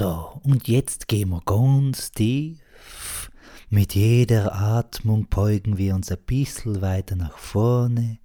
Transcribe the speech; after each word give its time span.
So, 0.00 0.40
und 0.44 0.66
jetzt 0.66 1.08
gehen 1.08 1.28
wir 1.28 1.42
ganz 1.44 2.10
tief. 2.10 3.30
Mit 3.68 3.94
jeder 3.94 4.54
Atmung 4.54 5.26
beugen 5.28 5.76
wir 5.76 5.94
uns 5.94 6.10
ein 6.10 6.24
bisschen 6.24 6.80
weiter 6.80 7.16
nach 7.16 7.36
vorne. 7.36 8.18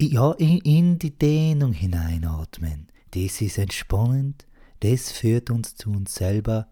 Ja, 0.00 0.32
in, 0.32 0.56
in 0.60 0.98
die 0.98 1.10
Dehnung 1.10 1.74
hineinatmen. 1.74 2.88
Das 3.10 3.42
ist 3.42 3.58
entspannend. 3.58 4.46
Das 4.80 5.12
führt 5.12 5.50
uns 5.50 5.74
zu 5.74 5.90
uns 5.90 6.14
selber. 6.14 6.68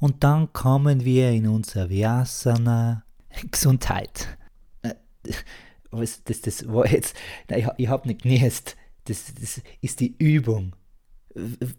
Und 0.00 0.24
dann 0.24 0.52
kommen 0.52 1.04
wir 1.04 1.30
in 1.30 1.46
unser 1.46 1.88
Vyasana. 1.88 3.04
Gesundheit. 3.52 4.36
Äh, 4.82 4.94
Was, 5.92 6.24
das, 6.24 6.40
das 6.40 6.66
war 6.66 6.90
jetzt. 6.90 7.14
Nein, 7.48 7.60
ich, 7.60 7.68
ich 7.84 7.88
habe 7.88 8.08
nicht 8.08 8.22
genießt. 8.22 8.76
Das, 9.04 9.32
das 9.40 9.62
ist 9.80 10.00
die 10.00 10.16
Übung. 10.18 10.74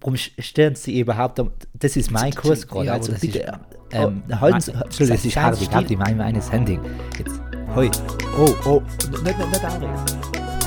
Warum 0.02 0.16
stören 0.16 0.76
Sie 0.76 1.00
überhaupt? 1.00 1.42
Das 1.74 1.96
ist 1.96 2.12
mein 2.12 2.34
Kurs 2.34 2.68
gerade. 2.68 2.86
Ja, 2.86 2.94
also 2.94 3.12
das 3.12 3.22
bitte. 3.22 3.40
ist- 3.40 3.50
ähm, 3.92 4.22
Oh, 4.30 4.36
halten 4.40 4.62
Sie. 4.62 4.72
Entschuldigung, 4.72 5.16
das 5.18 5.26
ist 5.26 5.36
hart. 5.38 5.62
Ich 5.62 5.72
habe 5.72 5.86
die 5.86 5.96
mein, 5.96 6.18
meines 6.18 6.52
Handy. 6.52 6.80
Jetzt. 7.18 7.40
Hoi. 7.76 7.90
Oh, 8.38 8.54
oh. 8.66 8.82
Nicht, 9.10 9.24
nicht, 9.24 9.38
nicht 9.50 9.66
anregen. 9.66 9.96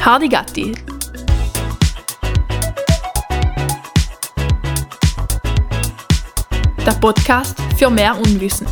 Hardy 0.04 0.28
Gatti. 0.28 0.72
Der 6.86 6.92
Podcast 6.92 7.56
für 7.76 7.90
mehr 7.90 8.16
Unwissen. 8.16 8.66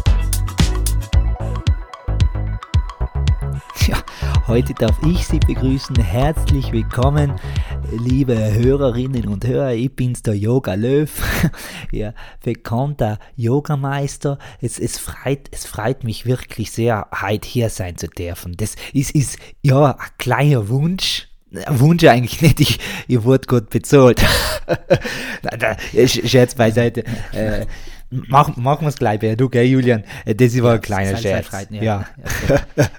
Ja, 3.86 3.98
heute 4.46 4.74
darf 4.74 4.96
ich 5.06 5.26
Sie 5.26 5.38
begrüßen. 5.38 5.96
Herzlich 5.96 6.72
willkommen, 6.72 7.32
liebe 7.90 8.52
Hörerinnen 8.52 9.28
und 9.28 9.46
Hörer. 9.46 9.72
Ich 9.74 9.94
bin's, 9.94 10.22
der 10.22 10.34
Yoga 10.34 10.74
Löw, 10.74 11.10
Ihr 11.92 12.14
bekannter 12.42 13.18
Yogameister. 13.36 14.38
Es, 14.60 14.78
es, 14.78 14.98
freut, 14.98 15.48
es 15.50 15.66
freut 15.66 16.04
mich 16.04 16.26
wirklich 16.26 16.70
sehr, 16.70 17.06
heute 17.22 17.48
hier 17.48 17.70
sein 17.70 17.96
zu 17.96 18.08
dürfen. 18.08 18.56
Das 18.56 18.76
ist, 18.92 19.12
ist 19.12 19.38
ja 19.62 19.92
ein 19.92 20.08
kleiner 20.18 20.68
Wunsch. 20.68 21.28
Wunsch 21.68 22.04
eigentlich 22.04 22.42
nicht, 22.42 22.60
ich, 22.60 22.78
ich 23.06 23.22
wurde 23.24 23.46
gut 23.46 23.70
bezahlt. 23.70 24.22
Scherz 26.06 26.54
beiseite. 26.54 27.04
Äh, 27.32 27.64
mach, 28.10 28.54
machen 28.56 28.82
wir 28.82 28.88
es 28.88 28.96
gleich, 28.96 29.20
du, 29.36 29.48
gell, 29.48 29.64
Julian? 29.64 30.04
Äh, 30.26 30.34
Das 30.34 30.60
war 30.62 30.74
ein 30.74 30.80
kleiner 30.82 31.16
Scherz. 31.16 31.48
ja. 31.70 32.04
ja. 32.48 32.60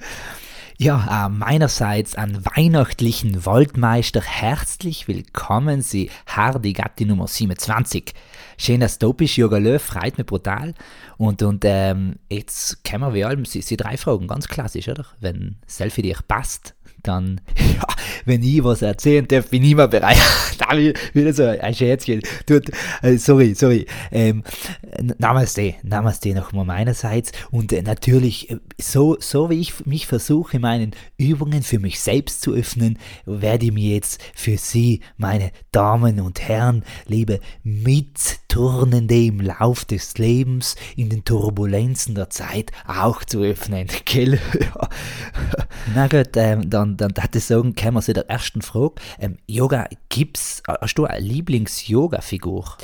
Ja, 0.81 1.25
äh, 1.25 1.29
meinerseits 1.29 2.15
an 2.15 2.45
weihnachtlichen 2.55 3.45
Waldmeister 3.45 4.21
herzlich 4.21 5.09
willkommen, 5.09 5.81
Sie 5.81 6.09
Hardy 6.25 6.71
Gatti 6.71 7.03
Nummer 7.03 7.27
27. 7.27 8.13
Schön, 8.57 8.79
dass 8.79 8.97
du 8.97 9.11
bist, 9.11 9.35
Yoga 9.35 9.57
Löw, 9.57 9.81
freut 9.81 10.17
mich 10.17 10.25
brutal. 10.25 10.73
Und, 11.17 11.43
und 11.43 11.65
ähm, 11.65 12.15
jetzt 12.29 12.81
können 12.85 13.13
wir 13.13 13.27
allem, 13.27 13.43
Sie, 13.43 13.61
Sie 13.61 13.75
drei 13.75 13.97
Fragen, 13.97 14.27
ganz 14.27 14.47
klassisch, 14.47 14.87
oder? 14.87 15.05
Wenn 15.19 15.57
Selfie 15.67 16.01
dir 16.01 16.15
passt, 16.25 16.75
dann, 17.03 17.41
ja, 17.57 17.87
wenn 18.25 18.43
ich 18.43 18.63
was 18.63 18.81
erzählen 18.81 19.27
darf, 19.27 19.49
bin 19.49 19.63
ich 19.63 19.71
immer 19.71 19.87
bereit. 19.87 20.17
da 20.57 20.77
wieder 20.77 21.33
so 21.33 21.43
ein 21.43 21.73
Scherzchen. 21.73 22.21
Tut, 22.45 22.69
äh, 23.01 23.17
sorry, 23.17 23.53
sorry. 23.55 23.85
Ähm, 24.11 24.43
Namaste, 25.17 25.75
Namaste 25.83 26.33
nochmal 26.33 26.65
meinerseits. 26.65 27.31
Und 27.51 27.73
äh, 27.73 27.81
natürlich, 27.81 28.49
äh, 28.49 28.57
so, 28.79 29.17
so 29.19 29.49
wie 29.49 29.59
ich 29.59 29.85
mich 29.85 30.07
versuche, 30.07 30.59
meinen 30.59 30.91
Übungen 31.17 31.63
für 31.63 31.79
mich 31.79 31.99
selbst 31.99 32.41
zu 32.41 32.53
öffnen, 32.53 32.97
werde 33.25 33.65
ich 33.65 33.71
mir 33.71 33.93
jetzt 33.93 34.21
für 34.35 34.57
Sie, 34.57 35.01
meine 35.17 35.51
Damen 35.71 36.19
und 36.19 36.41
Herren, 36.41 36.83
liebe 37.07 37.39
Mitturnende 38.59 39.15
im 39.15 39.39
Lauf 39.39 39.85
des 39.85 40.17
Lebens, 40.17 40.75
in 40.97 41.09
den 41.09 41.23
Turbulenzen 41.23 42.13
der 42.13 42.29
Zeit 42.29 42.71
auch 42.85 43.23
zu 43.23 43.41
öffnen. 43.41 43.87
Gell? 44.05 44.37
Na 45.95 46.07
gut, 46.07 46.35
ähm, 46.35 46.69
dann, 46.69 46.97
dann 46.97 47.13
darf 47.13 47.29
ich 47.33 47.45
sagen, 47.45 47.73
kommen 47.73 47.95
wir 47.95 48.01
zu 48.01 48.11
der 48.11 48.29
ersten 48.29 48.61
Frage. 48.61 48.95
Ähm, 49.17 49.37
Yoga, 49.47 49.87
gibt's, 50.09 50.61
hast 50.67 50.95
du 50.95 51.05
eine 51.05 51.25
Lieblings-Yoga-Figur? 51.25 52.75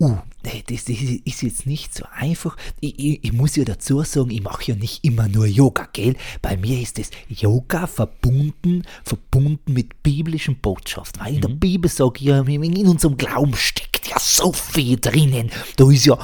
Uh, 0.00 0.16
nee, 0.44 0.62
das, 0.68 0.84
das 0.84 0.96
ist 1.00 1.42
jetzt 1.42 1.66
nicht 1.66 1.92
so 1.92 2.04
einfach. 2.14 2.56
Ich, 2.78 2.96
ich, 2.98 3.24
ich 3.24 3.32
muss 3.32 3.56
ja 3.56 3.64
dazu 3.64 4.00
sagen, 4.02 4.30
ich 4.30 4.42
mache 4.42 4.70
ja 4.70 4.76
nicht 4.76 5.04
immer 5.04 5.26
nur 5.26 5.46
Yoga, 5.46 5.88
gell? 5.92 6.14
Bei 6.40 6.56
mir 6.56 6.80
ist 6.80 6.98
das 6.98 7.10
Yoga 7.28 7.88
verbunden, 7.88 8.84
verbunden 9.02 9.72
mit 9.72 10.04
biblischen 10.04 10.60
Botschaften. 10.60 11.20
Weil 11.20 11.34
in 11.34 11.40
der 11.40 11.48
Bibel 11.48 11.90
sage 11.90 12.12
ich 12.16 12.22
ja, 12.26 12.40
in 12.40 12.86
unserem 12.86 13.16
Glauben 13.16 13.56
steckt 13.56 14.06
ja 14.08 14.20
so 14.20 14.52
viel 14.52 14.98
drinnen. 15.00 15.50
Da 15.76 15.90
ist 15.90 16.06
ja 16.06 16.16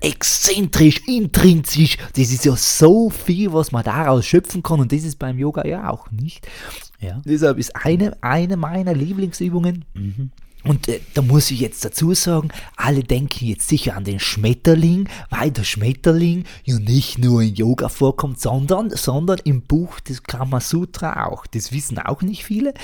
exzentrisch, 0.00 1.00
intrinsisch, 1.06 1.96
das 2.14 2.30
ist 2.30 2.44
ja 2.44 2.54
so 2.54 3.08
viel, 3.08 3.50
was 3.54 3.72
man 3.72 3.82
daraus 3.82 4.26
schöpfen 4.26 4.62
kann. 4.62 4.80
Und 4.80 4.92
das 4.92 5.04
ist 5.04 5.18
beim 5.18 5.38
Yoga 5.38 5.66
ja 5.66 5.88
auch 5.88 6.10
nicht. 6.10 6.46
Ja. 7.00 7.22
Deshalb 7.24 7.58
ist 7.58 7.74
eine, 7.74 8.22
eine 8.22 8.58
meiner 8.58 8.92
Lieblingsübungen. 8.92 9.86
Und 10.64 10.88
äh, 10.88 11.00
da 11.14 11.22
muss 11.22 11.50
ich 11.50 11.60
jetzt 11.60 11.84
dazu 11.84 12.14
sagen, 12.14 12.48
alle 12.76 13.02
denken 13.02 13.46
jetzt 13.46 13.68
sicher 13.68 13.96
an 13.96 14.04
den 14.04 14.20
Schmetterling, 14.20 15.08
weil 15.30 15.50
der 15.50 15.64
Schmetterling 15.64 16.44
ja 16.64 16.78
nicht 16.78 17.18
nur 17.18 17.42
in 17.42 17.54
Yoga 17.54 17.88
vorkommt, 17.88 18.40
sondern, 18.40 18.90
sondern 18.90 19.38
im 19.44 19.62
Buch 19.62 20.00
des 20.00 20.22
Kama 20.22 20.60
Sutra 20.60 21.26
auch. 21.26 21.46
Das 21.46 21.72
wissen 21.72 21.98
auch 21.98 22.22
nicht 22.22 22.44
viele. 22.44 22.74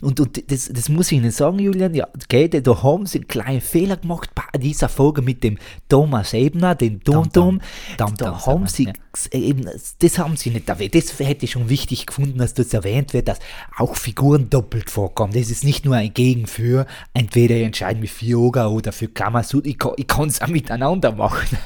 Und, 0.00 0.20
und 0.20 0.50
das, 0.50 0.70
das 0.72 0.88
muss 0.88 1.12
ich 1.12 1.18
Ihnen 1.18 1.30
sagen, 1.30 1.58
Julian, 1.58 1.94
ja, 1.94 2.08
okay, 2.22 2.48
da 2.48 2.82
haben 2.82 3.06
Sie 3.06 3.18
einen 3.18 3.28
kleinen 3.28 3.60
Fehler 3.60 3.96
gemacht 3.96 4.30
bei 4.34 4.58
dieser 4.58 4.88
Folge 4.88 5.22
mit 5.22 5.44
dem 5.44 5.58
Thomas 5.88 6.32
Ebner, 6.32 6.74
den 6.74 7.00
Dom 7.00 7.28
Dom. 7.30 7.60
Da 7.96 8.46
haben 8.46 8.66
Sie 8.66 8.92
eben, 9.26 9.68
das 9.98 10.18
haben 10.18 10.36
sie 10.36 10.50
nicht 10.50 10.68
erwähnt. 10.68 10.94
Das 10.94 11.18
hätte 11.18 11.44
ich 11.44 11.50
schon 11.52 11.68
wichtig 11.68 12.06
gefunden, 12.06 12.38
dass 12.38 12.54
das 12.54 12.72
erwähnt 12.72 13.12
wird, 13.12 13.28
dass 13.28 13.38
auch 13.76 13.96
Figuren 13.96 14.48
doppelt 14.50 14.90
vorkommen. 14.90 15.32
Das 15.34 15.50
ist 15.50 15.64
nicht 15.64 15.84
nur 15.84 15.96
ein 15.96 16.14
Gegen 16.14 16.46
für, 16.46 16.86
entweder 17.14 17.56
ich 17.56 17.64
entscheide 17.64 18.00
mich 18.00 18.12
für 18.12 18.24
Yoga 18.26 18.68
oder 18.68 18.92
für 18.92 19.08
Kamasutra. 19.08 19.68
Ich, 19.68 19.78
kann- 19.78 19.92
ich 19.96 20.06
kann 20.06 20.28
es 20.28 20.40
auch 20.40 20.48
miteinander 20.48 21.12
machen. 21.12 21.58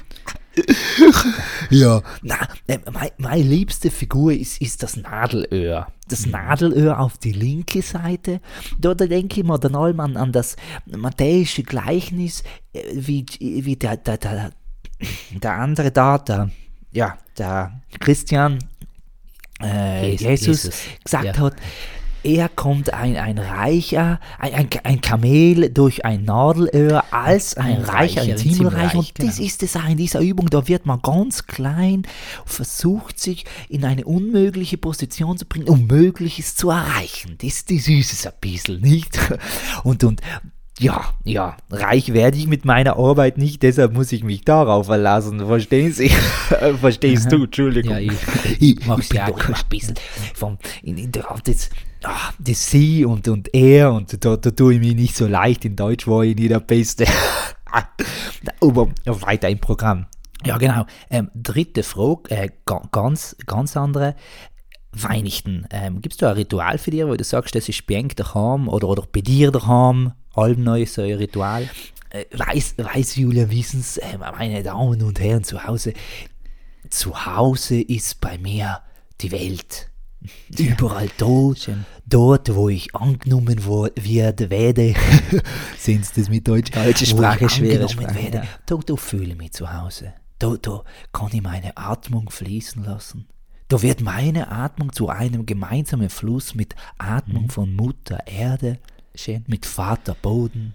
ja, 1.71 2.03
na, 2.23 2.37
äh, 2.67 2.79
meine, 2.93 3.13
meine 3.19 3.43
liebste 3.43 3.91
Figur 3.91 4.33
ist, 4.33 4.61
ist 4.61 4.83
das 4.83 4.97
Nadelöhr. 4.97 5.87
Das 6.09 6.27
Nadelöhr 6.27 7.01
auf 7.01 7.17
die 7.19 7.33
linke 7.33 7.81
Seite. 7.83 8.41
Da, 8.79 8.95
da 8.95 9.07
denke 9.07 9.41
ich 9.41 9.47
mir 9.47 9.59
dann 9.59 9.75
allem 9.75 10.01
an, 10.01 10.17
an 10.17 10.33
das 10.33 10.57
matthäische 10.87 11.63
Gleichnis, 11.63 12.43
äh, 12.75 12.83
wie, 12.93 13.25
wie 13.41 13.77
der, 13.77 13.97
der, 13.97 14.19
der, 14.19 14.51
der 15.33 15.53
andere 15.55 15.91
da, 15.91 16.19
der, 16.19 16.51
ja, 16.93 17.19
der 17.39 17.81
Christian, 18.01 18.59
äh, 19.61 20.13
Jesus, 20.13 20.65
Jesus, 20.65 20.75
gesagt 21.05 21.25
ja. 21.25 21.39
hat, 21.39 21.55
er 22.25 22.49
kommt 22.49 22.93
ein, 22.93 23.17
ein 23.17 23.39
Reicher, 23.39 24.21
ein, 24.39 24.55
ein, 24.55 24.69
ein 24.85 25.01
Kamel 25.01 25.71
durch 25.71 26.05
ein 26.05 26.25
Nadelöhr 26.25 27.05
als 27.13 27.57
ein, 27.57 27.79
Ein 27.79 27.83
Reicher 27.83 28.21
Reicher 28.21 28.33
ins 28.33 28.43
Himmelreich. 28.43 28.95
Und 28.95 29.07
Himmelreich, 29.07 29.15
das 29.15 29.37
genau. 29.37 29.47
ist 29.47 29.63
es 29.63 29.77
auch 29.77 29.89
in 29.89 29.97
dieser 29.97 30.21
Übung. 30.21 30.49
Da 30.49 30.69
wird 30.69 30.87
man 30.87 31.01
ganz 31.03 31.47
klein, 31.47 32.07
versucht 32.47 33.19
sich 33.19 33.45
in 33.69 33.85
eine 33.85 34.05
unmögliche 34.05 34.79
Position 34.79 35.37
zu 35.37 35.47
bringen, 35.47 35.69
um 35.69 35.87
Mögliches 35.87 36.55
zu 36.55 36.71
erreichen. 36.71 37.37
Das, 37.39 37.65
das 37.65 37.89
ist 37.89 38.13
es 38.13 38.27
ein 38.27 38.35
bisschen, 38.41 38.81
nicht? 38.81 39.19
Und, 39.83 40.05
und 40.05 40.21
ja, 40.81 41.05
ja, 41.25 41.57
reich 41.71 42.13
werde 42.13 42.37
ich 42.39 42.47
mit 42.47 42.65
meiner 42.65 42.97
Arbeit 42.97 43.39
nicht, 43.39 43.63
deshalb 43.63 43.93
muss 43.93 44.11
ich 44.13 44.25
mich 44.25 44.45
darauf 44.45 44.87
verlassen. 44.87 45.47
Verstehen 45.47 45.93
Sie? 45.93 46.09
Verstehst 46.81 47.31
du? 47.31 47.45
Entschuldigung. 47.45 47.93
Ja, 47.93 47.99
ich- 47.99 48.61
ich, 48.61 48.87
mach's 48.87 49.09
bin 49.09 49.19
ja 49.19 49.27
auch 49.29 49.39
immer 49.49 49.57
ein 49.57 49.69
bisschen 49.69 49.95
vom, 50.35 50.59
in, 50.83 50.99
in 50.99 51.13
das, 51.13 51.71
ah, 52.05 52.31
das 52.39 52.71
Sie 52.71 53.05
und, 53.05 53.29
und 53.29 53.55
er 53.55 53.93
und 53.93 54.25
da, 54.25 54.37
da 54.37 54.51
tue 54.51 54.75
ich 54.75 54.81
mich 54.81 54.95
nicht 54.95 55.15
so 55.17 55.27
leicht. 55.27 55.65
In 55.65 55.77
Deutsch 55.77 56.07
war 56.09 56.23
ich 56.25 56.37
nicht 56.37 56.51
der 56.51 56.61
Beste. 56.61 57.05
Aber 58.61 58.89
weiter 59.07 59.49
im 59.49 59.59
Programm. 59.59 60.07
Ja, 60.45 60.59
genau. 60.59 60.85
Ähm, 61.09 61.31
dritte 61.35 61.83
Frage, 61.85 62.31
äh, 62.31 62.49
ga- 62.67 62.83
ganz, 62.91 63.37
ganz 63.47 63.77
andere. 63.77 64.17
Weihnachten. 64.93 65.67
Ähm, 65.71 66.01
Gibt 66.01 66.15
es 66.15 66.19
da 66.19 66.31
ein 66.31 66.37
Ritual 66.37 66.79
für 66.79 66.91
dich, 66.91 67.05
wo 67.05 67.15
du 67.15 67.25
sagst, 67.25 67.55
das 67.55 67.69
ist 67.69 67.87
bei 67.87 68.03
daheim 68.03 68.69
oder, 68.69 68.89
oder 68.89 69.05
bei 69.11 69.21
dir 69.21 69.51
daheim? 69.51 70.13
Allem 70.35 70.63
neu 70.65 70.87
so 70.87 71.03
ein 71.03 71.15
Ritual? 71.15 71.69
Äh, 72.11 72.25
weiß, 72.33 72.75
weiß 72.77 73.17
Julia 73.17 73.51
Wissens, 73.51 73.97
äh, 73.97 74.19
meine 74.19 74.63
Damen 74.63 75.03
und 75.03 75.19
Herren 75.19 75.45
zu 75.45 75.65
Hause, 75.65 75.95
zu 76.91 77.27
Hause 77.27 77.81
ist 77.81 78.21
bei 78.21 78.37
mir 78.39 78.81
die 79.21 79.33
Welt. 79.33 79.89
Überall 80.57 81.11
dort, 81.19 81.59
Schön. 81.61 81.85
dort, 82.07 82.55
wo 82.55 82.69
ich 82.69 82.95
angenommen 82.95 83.65
werde, 83.65 84.51
werde, 84.51 84.95
sind 85.79 86.07
das 86.17 86.29
mit 86.29 86.47
Deutsch? 86.47 86.71
Deutsche 86.71 87.07
Sprache, 87.07 87.49
schwere 87.49 87.89
Sprache, 87.89 88.15
werde, 88.15 88.39
ja. 88.39 88.45
da, 88.67 88.77
da 88.77 88.97
fühle 88.97 89.33
ich 89.33 89.39
mich 89.39 89.53
zu 89.53 89.73
Hause. 89.73 90.15
Da, 90.39 90.55
da 90.61 90.85
kann 91.13 91.31
ich 91.33 91.43
meine 91.43 91.77
Atmung 91.77 92.31
fließen 92.31 92.85
lassen. 92.85 93.27
Da 93.73 93.81
wird 93.81 94.03
meine 94.03 94.51
Atmung 94.53 94.93
zu 94.93 95.09
einem 95.09 95.47
gemeinsamen 95.47 96.11
Fluss 96.11 96.55
mit 96.55 96.77
Atmung 96.99 97.49
von 97.49 97.75
Mutter 97.75 98.19
Erde, 98.27 98.79
Schön. 99.15 99.45
mit 99.47 99.65
Vater 99.65 100.15
Boden, 100.15 100.75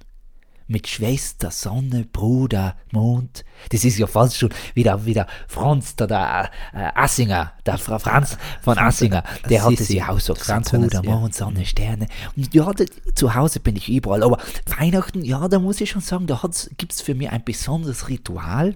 mit 0.66 0.88
Schwester, 0.88 1.52
Sonne, 1.52 2.08
Bruder, 2.12 2.76
Mond. 2.92 3.46
Das 3.70 3.86
ist 3.86 4.00
ja 4.00 4.08
fast 4.08 4.36
schon 4.36 4.50
wieder, 4.74 5.06
wieder 5.06 5.28
Franz, 5.48 5.96
der, 5.96 6.08
der 6.08 6.50
äh, 6.74 6.90
Assinger, 6.96 7.54
der 7.68 7.78
Fra- 7.78 8.00
Franz 8.00 8.36
von 8.64 8.80
Assinger, 8.80 9.24
der 9.48 9.64
hat 9.64 9.80
das 9.80 9.90
ja 9.90 10.10
auch 10.10 10.20
so 10.20 10.34
gesagt, 10.34 10.48
Franz 10.48 10.72
Bruder, 10.72 10.98
Assinger. 10.98 11.20
Mond, 11.20 11.36
Sonne, 11.36 11.68
Sterne. 11.68 12.08
Und 12.36 12.52
ja, 12.56 12.74
da, 12.74 12.84
zu 13.14 13.36
Hause 13.36 13.60
bin 13.60 13.76
ich 13.76 13.90
überall, 13.90 14.24
aber 14.24 14.40
Weihnachten, 14.80 15.24
ja, 15.24 15.48
da 15.48 15.60
muss 15.60 15.80
ich 15.82 15.92
schon 15.92 16.02
sagen, 16.02 16.26
da 16.26 16.42
gibt 16.80 16.94
es 16.94 17.02
für 17.02 17.14
mich 17.14 17.30
ein 17.30 17.44
besonderes 17.46 18.10
Ritual 18.10 18.76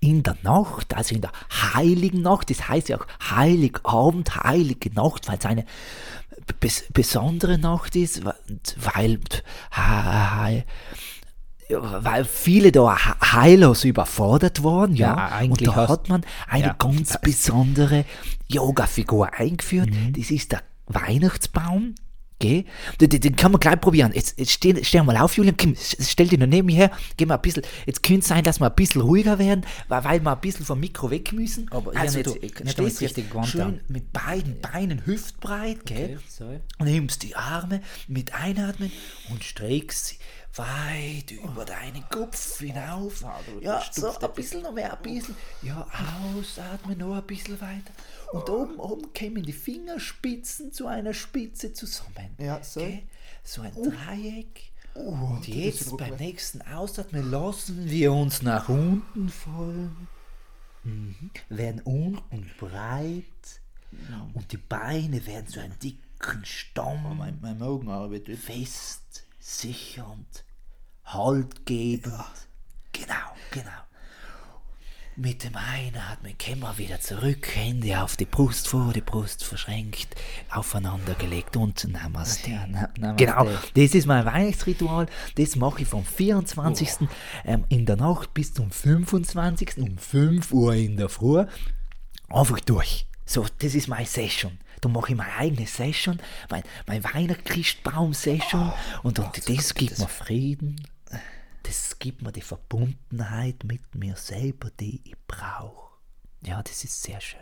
in 0.00 0.22
der 0.22 0.36
Nacht, 0.42 0.94
also 0.96 1.14
in 1.14 1.20
der 1.20 1.32
heiligen 1.74 2.22
Nacht, 2.22 2.50
das 2.50 2.68
heißt 2.68 2.88
ja 2.88 2.98
auch 2.98 3.06
Heiligabend, 3.30 4.34
heilige 4.44 4.90
Nacht, 4.92 5.28
weil 5.28 5.38
es 5.38 5.46
eine 5.46 5.64
bes 6.60 6.84
besondere 6.92 7.58
Nacht 7.58 7.94
ist, 7.96 8.24
weil, 8.24 8.34
weil, 11.68 12.24
viele 12.24 12.72
da 12.72 12.96
he- 12.96 13.32
heillos 13.32 13.84
überfordert 13.84 14.62
waren, 14.62 14.94
ja, 14.94 15.16
Ja, 15.16 15.26
eigentlich 15.28 15.68
und 15.68 15.76
da 15.76 15.88
hat 15.88 16.08
man 16.08 16.22
eine 16.48 16.66
ja. 16.66 16.72
ganz 16.78 17.18
besondere 17.20 18.04
Yoga-Figur 18.48 19.32
eingeführt, 19.34 19.88
Mhm. 19.90 20.12
das 20.14 20.30
ist 20.30 20.52
der 20.52 20.62
Weihnachtsbaum, 20.86 21.94
Gell? 22.42 22.64
Den, 23.00 23.08
den- 23.20 23.36
kann 23.36 23.52
man 23.52 23.60
gleich 23.60 23.80
probieren. 23.80 24.10
Jetzt, 24.12 24.36
jetzt 24.38 24.50
steh, 24.50 24.82
steh 24.82 25.00
mal 25.02 25.16
auf, 25.16 25.36
Julian. 25.36 25.54
S- 25.74 25.96
stell 26.10 26.26
dich 26.26 26.38
noch 26.40 26.46
neben 26.48 26.66
mir 26.66 26.74
her. 26.76 26.90
Geh 27.16 27.24
mal 27.24 27.36
ein 27.36 27.40
bisschen. 27.40 27.62
Jetzt 27.86 28.02
könnte 28.02 28.20
es 28.22 28.26
sein, 28.28 28.42
dass 28.42 28.58
wir 28.58 28.66
ein 28.66 28.74
bisschen 28.74 29.00
ruhiger 29.00 29.38
werden, 29.38 29.64
weil, 29.86 30.02
weil 30.04 30.20
wir 30.20 30.32
ein 30.32 30.40
bisschen 30.40 30.66
vom 30.66 30.80
Mikro 30.80 31.10
weg 31.10 31.32
müssen. 31.32 31.70
Aber 31.70 31.92
ich 31.92 31.98
also, 32.00 32.18
hab 32.18 32.24
du 32.24 32.30
jetzt- 32.32 32.42
ich- 32.44 32.64
nicht, 32.64 32.72
stehst 32.72 33.00
jetzt 33.00 33.10
richtig 33.16 33.30
gewandt 33.30 33.46
schön 33.48 33.60
haben. 33.62 33.80
mit 33.86 34.12
beiden 34.12 34.60
Beinen 34.60 35.06
hüftbreit, 35.06 35.86
gell? 35.86 36.18
Und 36.78 36.86
nimmst 36.86 37.22
die 37.22 37.36
Arme 37.36 37.80
mit 38.08 38.34
Einatmen 38.34 38.90
und 39.30 39.44
streckst 39.44 40.06
sie 40.06 40.16
weit 40.56 41.30
über 41.30 41.64
deinen 41.64 42.04
Kopf 42.10 42.58
hinauf. 42.58 43.24
Ja, 43.62 43.82
so 43.90 44.08
ein 44.18 44.32
bisschen 44.34 44.62
noch 44.62 44.72
mehr, 44.72 44.92
ein 44.96 45.02
bisschen. 45.02 45.34
Ja, 45.62 45.86
ausatmen 46.36 46.98
noch 46.98 47.14
ein 47.14 47.22
bisschen 47.22 47.58
weiter. 47.60 47.92
Und 48.32 48.48
oben, 48.48 48.76
oben 48.76 49.12
kämen 49.12 49.42
die 49.42 49.52
Fingerspitzen 49.52 50.72
zu 50.72 50.86
einer 50.86 51.12
Spitze 51.12 51.72
zusammen. 51.72 52.34
Ja, 52.38 52.62
so. 52.62 52.80
Gell? 52.80 53.02
So 53.44 53.62
ein 53.62 53.74
Dreieck. 53.74 54.72
Und 54.94 55.48
jetzt 55.48 55.96
beim 55.96 56.16
nächsten 56.16 56.62
Ausatmen 56.62 57.30
lassen 57.30 57.90
wir 57.90 58.12
uns 58.12 58.42
nach 58.42 58.68
unten 58.68 59.28
fallen. 59.28 60.08
Mhm. 60.84 61.30
Werden 61.48 61.80
unten 61.82 62.50
breit. 62.58 63.24
Und 64.34 64.52
die 64.52 64.58
Beine 64.58 65.26
werden 65.26 65.46
zu 65.46 65.60
einem 65.60 65.78
dicken 65.78 66.44
Stamm. 66.44 67.18
Mein, 67.18 67.38
mein 67.42 67.60
Augen 67.62 67.90
arbeitet. 67.90 68.38
Fest, 68.38 69.26
sichernd, 69.38 70.44
haltgebend. 71.04 72.14
Genau, 72.92 73.34
genau. 73.50 73.70
Mit 75.14 75.44
dem 75.44 75.54
Einatmen 75.56 76.34
kommen 76.38 76.60
wir 76.62 76.78
wieder 76.78 76.98
zurück, 76.98 77.46
Hände 77.54 78.02
auf 78.02 78.16
die 78.16 78.24
Brust, 78.24 78.66
vor 78.68 78.94
die 78.94 79.02
Brust 79.02 79.44
verschränkt, 79.44 80.08
aufeinander 80.50 81.14
gelegt 81.14 81.54
und 81.56 81.86
Namaste. 81.86 82.50
Ja, 82.50 82.66
na- 82.66 82.88
Namaste. 82.98 83.26
Genau, 83.26 83.44
das 83.74 83.94
ist 83.94 84.06
mein 84.06 84.24
Weihnachtsritual. 84.24 85.06
Das 85.36 85.54
mache 85.56 85.82
ich 85.82 85.88
vom 85.88 86.02
24. 86.04 87.08
Ähm, 87.44 87.64
in 87.68 87.84
der 87.84 87.96
Nacht 87.96 88.32
bis 88.32 88.54
zum 88.54 88.70
25. 88.70 89.76
um 89.78 89.98
5 89.98 90.50
Uhr 90.52 90.74
in 90.74 90.96
der 90.96 91.10
Früh. 91.10 91.44
Einfach 92.30 92.60
durch. 92.60 93.06
So, 93.26 93.46
das 93.58 93.74
ist 93.74 93.88
meine 93.88 94.06
Session. 94.06 94.58
Da 94.80 94.88
mache 94.88 95.12
ich 95.12 95.16
meine 95.18 95.34
eigene 95.34 95.66
Session, 95.66 96.18
mein, 96.50 96.62
mein 96.86 97.04
Weihnachtschristbaum-Session 97.04 98.72
und, 99.02 99.18
und 99.18 99.48
das 99.48 99.74
gibt 99.74 99.98
mir 99.98 100.08
Frieden. 100.08 100.80
Das 101.62 101.98
gibt 101.98 102.22
mir 102.22 102.32
die 102.32 102.40
Verbundenheit 102.40 103.64
mit 103.64 103.94
mir 103.94 104.16
selber, 104.16 104.70
die 104.80 105.00
ich 105.04 105.14
brauche. 105.26 105.92
Ja, 106.44 106.62
das 106.62 106.82
ist 106.84 107.02
sehr 107.02 107.20
schön. 107.20 107.40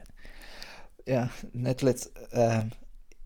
Ja, 1.06 1.30
nicht 1.52 1.82
letzt. 1.82 2.12
Ähm, 2.32 2.70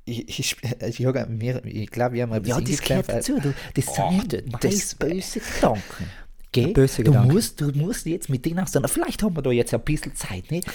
ich, 0.04 0.28
ich, 0.28 0.56
ich, 0.62 1.00
mir, 1.28 1.64
ich 1.64 1.90
glaube, 1.90 2.14
wir 2.14 2.22
haben 2.22 2.32
ein 2.32 2.44
Ja, 2.44 2.58
bisschen 2.60 2.76
das 2.76 2.86
gehört 2.86 3.08
dazu. 3.08 3.40
Du, 3.40 3.54
das 3.74 3.88
Oh, 3.88 4.10
sind 4.20 4.32
das- 4.62 4.94
böse 4.94 5.40
Gedanken. 5.40 6.10
Gell? 6.52 6.72
Böse 6.72 7.02
du, 7.02 7.10
Gedanken. 7.10 7.32
musst, 7.34 7.60
du 7.60 7.72
musst 7.72 8.06
jetzt 8.06 8.28
mit 8.28 8.44
denen 8.44 8.60
aussetzen. 8.60 8.86
Vielleicht 8.86 9.24
haben 9.24 9.34
wir 9.36 9.42
da 9.42 9.50
jetzt 9.50 9.74
ein 9.74 9.80
bisschen 9.80 10.14
Zeit, 10.14 10.52
nicht? 10.52 10.68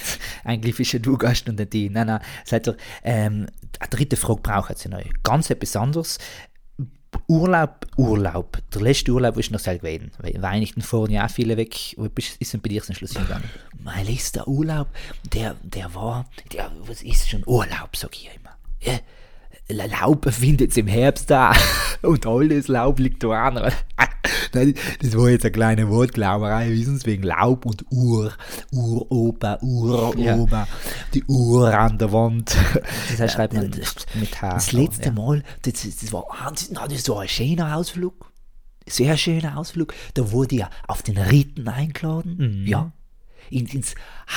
Eigentlich 0.44 0.76
bist 0.76 0.92
ja 0.92 1.00
du 1.00 1.18
Gast 1.18 1.48
und 1.48 1.72
die. 1.72 1.90
Nein, 1.90 2.08
nein. 2.08 2.22
Seid 2.44 2.68
ihr, 2.68 2.76
ähm, 3.04 3.48
eine 3.80 3.90
dritte 3.90 4.18
Frage 4.18 4.42
braucht 4.42 4.78
sie 4.78 4.90
noch. 4.90 5.00
Ganz 5.24 5.50
etwas 5.50 5.78
anderes. 5.78 6.18
Urlaub, 7.28 7.86
Urlaub. 7.98 8.58
Der 8.74 8.82
letzte 8.82 9.12
Urlaub 9.12 9.38
ist 9.38 9.52
noch 9.52 9.60
selber 9.60 9.88
gewesen. 9.90 10.12
We- 10.20 10.42
Weihnachten 10.42 10.82
fahren 10.82 11.12
ja 11.12 11.26
auch 11.26 11.30
viele 11.30 11.58
weg. 11.58 11.76
Wo 11.98 12.08
ist 12.18 12.54
denn 12.54 12.62
bei 12.62 12.70
dir 12.70 12.82
zum 12.84 12.96
Schluss 12.96 13.14
hingegangen? 13.14 13.50
Mein 13.84 14.06
letzter 14.06 14.48
Urlaub, 14.48 14.88
der, 15.34 15.56
der 15.64 15.94
war, 15.94 16.26
der, 16.54 16.72
was 16.86 17.02
ist 17.04 17.30
schon 17.30 17.44
Urlaub, 17.46 17.96
sag 17.96 18.16
ich 18.16 18.30
immer. 18.36 18.56
Ja, 18.82 19.00
Laub 19.86 20.32
findet 20.34 20.76
im 20.78 20.88
Herbst 20.88 21.30
da 21.30 21.54
und 22.02 22.26
alles 22.26 22.68
Laub 22.68 23.00
liegt 23.00 23.24
da 23.24 23.48
an. 23.48 23.72
Nein, 24.54 24.74
Das 25.02 25.16
war 25.18 25.30
jetzt 25.30 25.46
eine 25.46 25.52
kleine 25.52 25.90
Wortglauberei, 25.90 26.70
wissen 26.72 26.98
Sie, 26.98 27.06
wegen 27.06 27.24
Laub 27.24 27.66
und 27.66 27.86
Uhr, 27.92 28.34
Uropa, 28.72 29.60
Uroma, 29.62 30.68
die 31.14 31.24
Uhr 31.26 31.74
an 31.78 31.98
der 31.98 32.12
Wand. 32.12 32.56
Das 33.10 33.20
heißt, 33.20 33.34
schreibt 33.36 33.54
man 33.54 33.72
Das- 33.72 33.96
mit 34.16 34.42
H. 34.42 34.54
Das 34.54 34.72
letzte 34.72 35.12
Mal, 35.12 35.44
das, 35.62 35.74
das, 35.74 36.12
war, 36.14 36.26
das, 36.50 37.08
war 37.10 37.22
ein 37.22 37.28
schöner 37.28 37.76
Ausflug, 37.76 38.32
sehr 38.88 39.18
schöner 39.18 39.58
Ausflug. 39.58 39.94
Da 40.14 40.32
wurde 40.32 40.56
ja 40.56 40.70
auf 40.88 41.02
den 41.04 41.18
Riten 41.18 41.68
eingeladen, 41.68 42.64
ja, 42.66 42.92
in, 43.50 43.66
ins 43.68 43.96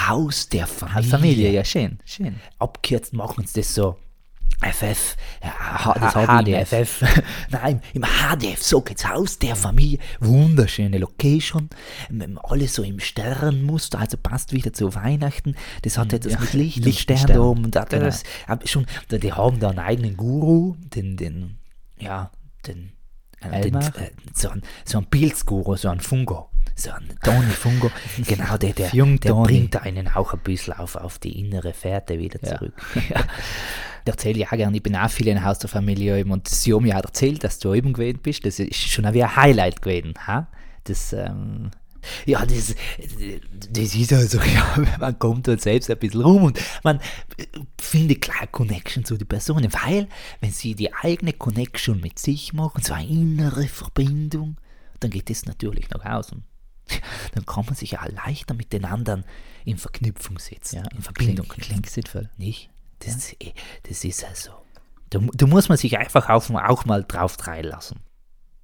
Haus 0.09 0.49
der 0.49 0.67
Familie. 0.67 1.11
Familie, 1.11 1.51
ja, 1.53 1.65
schön, 1.65 1.99
schön. 2.05 2.37
Abgekürzt 2.59 3.13
machen 3.13 3.45
sie 3.47 3.61
das 3.61 3.75
so. 3.75 3.97
FF, 4.63 5.17
ja, 5.43 5.95
das 5.95 6.15
habe 6.15 6.51
ich 6.51 6.57
HDF. 6.57 7.05
Nein, 7.51 7.81
im 7.93 8.05
HDF, 8.05 8.63
so 8.63 8.81
geht's 8.81 9.09
Haus 9.09 9.39
der 9.39 9.57
Familie. 9.57 9.99
Wunderschöne 10.21 10.99
Location. 10.99 11.69
Alles 12.43 12.75
so 12.75 12.83
im 12.83 13.01
Sternmuster, 13.01 13.99
also 13.99 14.17
passt 14.17 14.53
wieder 14.53 14.73
zu 14.73 14.95
Weihnachten. 14.95 15.57
Das 15.83 15.99
hat 15.99 16.13
etwas 16.13 16.35
ja. 16.35 16.41
mit 16.41 16.53
Licht 16.53 16.85
Licht 16.85 17.11
und 17.11 17.19
Stern 17.19 17.39
oben. 17.39 17.71
Da, 17.71 17.85
Genau. 17.85 18.07
das, 18.07 18.23
aber 18.47 18.67
schon, 18.67 18.87
die 19.11 19.33
haben 19.33 19.61
da 19.61 19.71
einen 19.71 19.79
eigenen 19.79 20.17
Guru, 20.17 20.77
den, 20.95 21.17
den, 21.17 21.59
ja, 21.99 22.31
den, 22.67 22.93
den 23.43 23.75
äh, 23.75 24.11
so 24.35 24.49
ein, 24.51 24.63
so 24.85 24.99
ein 24.99 25.07
Pilzguru, 25.07 25.77
so 25.77 25.89
ein 25.89 26.01
Fungo. 26.01 26.49
So 26.75 26.91
ein 26.91 27.19
Toni 27.23 27.51
Fungo, 27.51 27.91
genau, 28.27 28.57
der, 28.57 28.73
der, 28.73 28.91
der 28.91 29.35
bringt 29.35 29.77
einen 29.77 30.09
auch 30.09 30.33
ein 30.33 30.41
bisschen 30.41 30.73
auf, 30.73 30.97
auf 30.97 31.19
die 31.19 31.39
innere 31.39 31.75
Fährte 31.75 32.19
wieder 32.19 32.41
zurück. 32.41 32.75
Ja. 33.11 33.25
Ich 34.05 34.11
erzähle 34.11 34.41
ja 34.41 34.47
auch 34.47 34.57
gerne, 34.57 34.77
ich 34.77 34.83
bin 34.83 34.97
auch 34.97 35.11
viel 35.11 35.29
in 35.29 35.45
Haus 35.45 35.59
der 35.59 35.69
Familie 35.69 36.19
eben 36.19 36.31
und 36.31 36.49
sie 36.49 36.75
haben 36.75 36.83
mir 36.83 36.99
auch 36.99 37.05
erzählt, 37.05 37.45
dass 37.45 37.59
du 37.59 37.75
eben 37.75 37.93
gewesen 37.93 38.21
bist. 38.23 38.45
Das 38.45 38.59
ist 38.59 38.75
schon 38.77 39.13
wie 39.15 39.23
ein 39.23 39.37
Highlight 39.37 39.83
gewesen. 39.83 40.15
Ha? 40.27 40.49
Das, 40.85 41.13
ähm, 41.13 41.71
ja, 42.27 42.45
das, 42.45 42.75
das 43.71 43.95
ist 43.95 44.13
also, 44.13 44.39
ja, 44.55 44.85
man 44.99 45.19
kommt 45.19 45.49
dort 45.49 45.61
selbst 45.61 45.91
ein 45.91 45.99
bisschen 45.99 46.23
rum 46.23 46.45
und 46.45 46.61
man 46.83 46.99
äh, 47.37 47.47
findet 47.81 48.23
klar 48.23 48.47
Connection 48.49 49.05
zu 49.05 49.17
den 49.17 49.29
Personen, 49.29 49.73
weil, 49.73 50.09
wenn 50.41 50.51
sie 50.51 50.75
die 50.75 50.93
eigene 50.93 51.33
Connection 51.33 52.01
mit 52.01 52.19
sich 52.19 52.53
machen, 52.53 52.83
so 52.83 52.95
eine 52.95 53.07
innere 53.07 53.69
Verbindung, 53.69 54.57
dann 55.01 55.11
geht 55.11 55.31
das 55.31 55.47
natürlich 55.47 55.91
nach 55.91 56.05
außen. 56.05 56.45
Dann 57.35 57.47
kann 57.47 57.65
man 57.65 57.77
sich 57.77 57.93
ja 57.93 58.05
leichter 58.07 58.55
mit 58.55 58.73
den 58.73 58.85
anderen 58.85 59.25
in 59.65 59.79
Verknüpfung 59.79 60.39
setzen, 60.41 60.77
Ja, 60.77 60.83
in 60.91 61.01
Verbindung 61.01 61.47
klingt 61.47 61.89
sinnvoll. 61.89 62.29
Nicht? 62.37 62.72
Das, 63.05 63.35
das 63.89 64.05
ist 64.05 64.25
also. 64.25 64.51
Da, 65.11 65.19
mu- 65.21 65.33
da 65.35 65.47
muss 65.47 65.69
man 65.69 65.79
sich 65.79 65.99
einfach 65.99 66.29
auf, 66.29 66.51
auch 66.51 66.85
mal 66.85 67.05
drauf 67.07 67.37
lassen. 67.61 68.01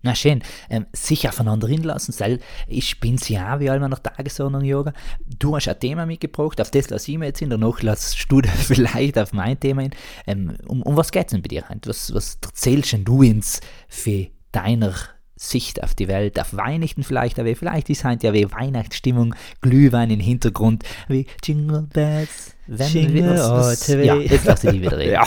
Na 0.01 0.15
schön, 0.15 0.43
ähm, 0.71 0.87
sich 0.93 1.29
aufeinander 1.29 1.67
hinlassen, 1.67 2.15
weil 2.21 2.39
ich 2.69 3.01
bin's 3.01 3.29
ja, 3.29 3.59
wie 3.59 3.69
allem 3.69 3.91
nach 3.91 3.99
Tagesordnung 3.99 4.65
Yoga. 4.65 4.93
Du 5.41 5.57
hast 5.57 5.67
ein 5.67 5.81
Thema 5.81 6.07
mitgebracht, 6.07 6.61
auf 6.61 6.71
das 6.71 6.89
lasse 6.89 7.11
ich 7.11 7.19
mir 7.19 7.27
jetzt 7.27 7.41
hin, 7.41 7.51
danach 7.51 7.83
lass 7.83 8.15
du 8.29 8.41
vielleicht 8.57 9.19
auf 9.19 9.33
mein 9.33 9.59
Thema 9.59 9.83
hin. 9.83 9.91
Ähm, 10.29 10.57
um, 10.69 10.83
um 10.85 10.97
was 10.97 11.11
geht's 11.11 11.33
denn 11.33 11.43
bei 11.43 11.49
dir 11.49 11.69
heute? 11.69 11.89
Was, 11.91 12.15
was 12.15 12.39
erzählst 12.45 12.93
denn 12.93 13.05
du 13.05 13.23
uns 13.23 13.61
für 13.89 14.29
deiner 14.53 14.95
Sicht 15.35 15.83
auf 15.83 15.95
die 15.97 16.07
Welt, 16.07 16.39
auf 16.41 16.55
Weihnachten 16.57 17.03
vielleicht, 17.03 17.39
aber 17.41 17.55
vielleicht 17.57 17.91
ist 17.91 18.05
heute 18.05 18.29
ja 18.29 18.33
wie 18.35 18.51
Weihnachtsstimmung, 18.53 19.35
Glühwein 19.61 20.11
im 20.11 20.21
Hintergrund, 20.21 20.85
wie 21.09 21.27
Jingle 21.45 21.83
Bells, 21.93 22.55
wenn 22.69 23.15
wir 23.15 23.31
was, 23.31 23.87
ja, 23.89 24.17
jetzt 24.17 24.45
lass 24.45 24.63
ich 24.63 24.71
die 24.73 24.83
wieder 24.83 24.99
reden. 24.99 25.13
ja. 25.13 25.25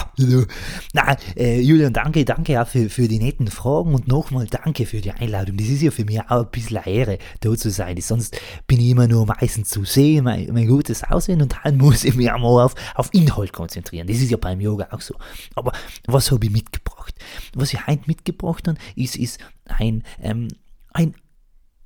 Na, 0.93 1.17
äh, 1.35 1.59
Julian, 1.59 1.91
danke, 1.91 2.23
danke 2.23 2.53
ja 2.53 2.65
für, 2.65 2.89
für 2.89 3.07
die 3.07 3.17
netten 3.17 3.47
Fragen 3.47 3.95
und 3.95 4.07
nochmal 4.07 4.45
danke 4.45 4.85
für 4.85 5.01
die 5.01 5.11
Einladung. 5.11 5.57
Das 5.57 5.67
ist 5.67 5.81
ja 5.81 5.89
für 5.89 6.05
mich 6.05 6.21
auch 6.21 6.43
ein 6.43 6.51
bisschen 6.51 6.77
eine 6.77 6.87
Ehre, 6.87 7.17
da 7.39 7.55
zu 7.55 7.71
sein. 7.71 7.99
Sonst 7.99 8.39
bin 8.67 8.79
ich 8.79 8.89
immer 8.89 9.07
nur 9.07 9.25
meistens 9.25 9.69
zu 9.69 9.83
sehen, 9.85 10.23
mein, 10.23 10.53
mein 10.53 10.67
gutes 10.67 11.03
Aussehen 11.03 11.41
und 11.41 11.55
dann 11.63 11.77
muss 11.77 12.03
ich 12.03 12.15
mich 12.15 12.31
auch 12.31 12.39
mal 12.39 12.63
auf, 12.63 12.75
auf 12.95 13.09
Inhalt 13.13 13.53
konzentrieren. 13.53 14.07
Das 14.07 14.17
ist 14.17 14.29
ja 14.29 14.37
beim 14.37 14.61
Yoga 14.61 14.89
auch 14.91 15.01
so. 15.01 15.15
Aber 15.55 15.71
was 16.05 16.31
habe 16.31 16.45
ich 16.45 16.51
mitgebracht? 16.51 17.15
Was 17.55 17.73
ich 17.73 17.87
heute 17.87 18.03
mitgebracht 18.05 18.67
habe, 18.67 18.77
ist, 18.95 19.15
ist 19.15 19.39
ein, 19.65 20.03
ähm, 20.21 20.47
ein 20.93 21.15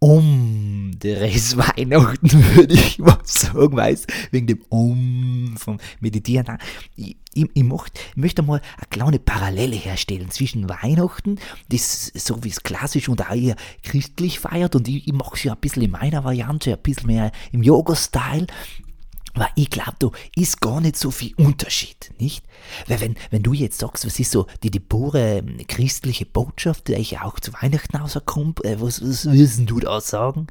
anderes 0.02 1.58
Weihnachten, 1.58 2.30
würde 2.56 2.74
ich 2.74 3.00
mal 3.00 3.20
sagen, 3.24 3.76
weißt 3.76 4.08
wegen 4.32 4.48
dem 4.48 4.62
Om 4.70 5.56
vom 5.58 5.78
Meditieren. 6.00 6.58
Ich, 6.96 7.18
ich, 7.34 7.46
ich, 7.54 7.64
möchte, 7.64 8.00
ich 8.12 8.18
möchte 8.18 8.44
mal 8.44 8.62
eine 8.78 8.88
kleine 8.90 9.20
Parallele 9.20 9.76
herstellen 9.76 10.30
zwischen 10.32 10.70
Weihnachten, 10.70 11.40
das 11.70 12.12
so 12.14 12.44
wie 12.44 12.50
es 12.50 12.64
klassisch 12.64 13.10
und 13.10 13.22
auch 13.22 13.36
eher 13.36 13.56
christlich 13.84 14.40
feiert, 14.40 14.76
und 14.76 14.88
ich, 14.88 15.08
ich 15.08 15.14
mache 15.14 15.36
es 15.36 15.44
ja 15.44 15.54
ein 15.54 15.60
bisschen 15.60 15.84
in 15.84 15.92
meiner 15.92 16.24
Variante, 16.24 16.74
ein 16.74 16.82
bisschen 16.82 17.08
mehr 17.08 17.32
im 17.52 17.64
Yoga-Style, 17.64 18.48
weil 19.36 19.50
ich 19.56 19.70
glaube, 19.70 19.96
da 20.00 20.10
ist 20.36 20.62
gar 20.62 20.82
nicht 20.82 20.96
so 20.96 21.12
viel 21.12 21.34
Unterschied, 21.36 22.12
nicht? 22.20 22.46
Weil 22.88 23.02
wenn, 23.02 23.16
wenn 23.32 23.44
du 23.44 23.54
jetzt 23.54 23.80
sagst, 23.80 24.06
was 24.06 24.20
ist 24.20 24.32
so 24.32 24.48
die, 24.64 24.72
die 24.72 24.80
pure 24.80 25.40
ähm, 25.40 25.58
christliche 25.68 26.26
Botschaft, 26.26 26.88
die 26.88 26.96
ich 26.96 27.20
auch 27.20 27.40
zu 27.40 27.54
Weihnachten 27.54 27.98
rauskommt, 27.98 28.64
äh, 28.66 28.80
was, 28.82 29.02
was 29.02 29.30
willst 29.30 29.70
du 29.70 29.80
da 29.80 30.02
sagen? 30.02 30.48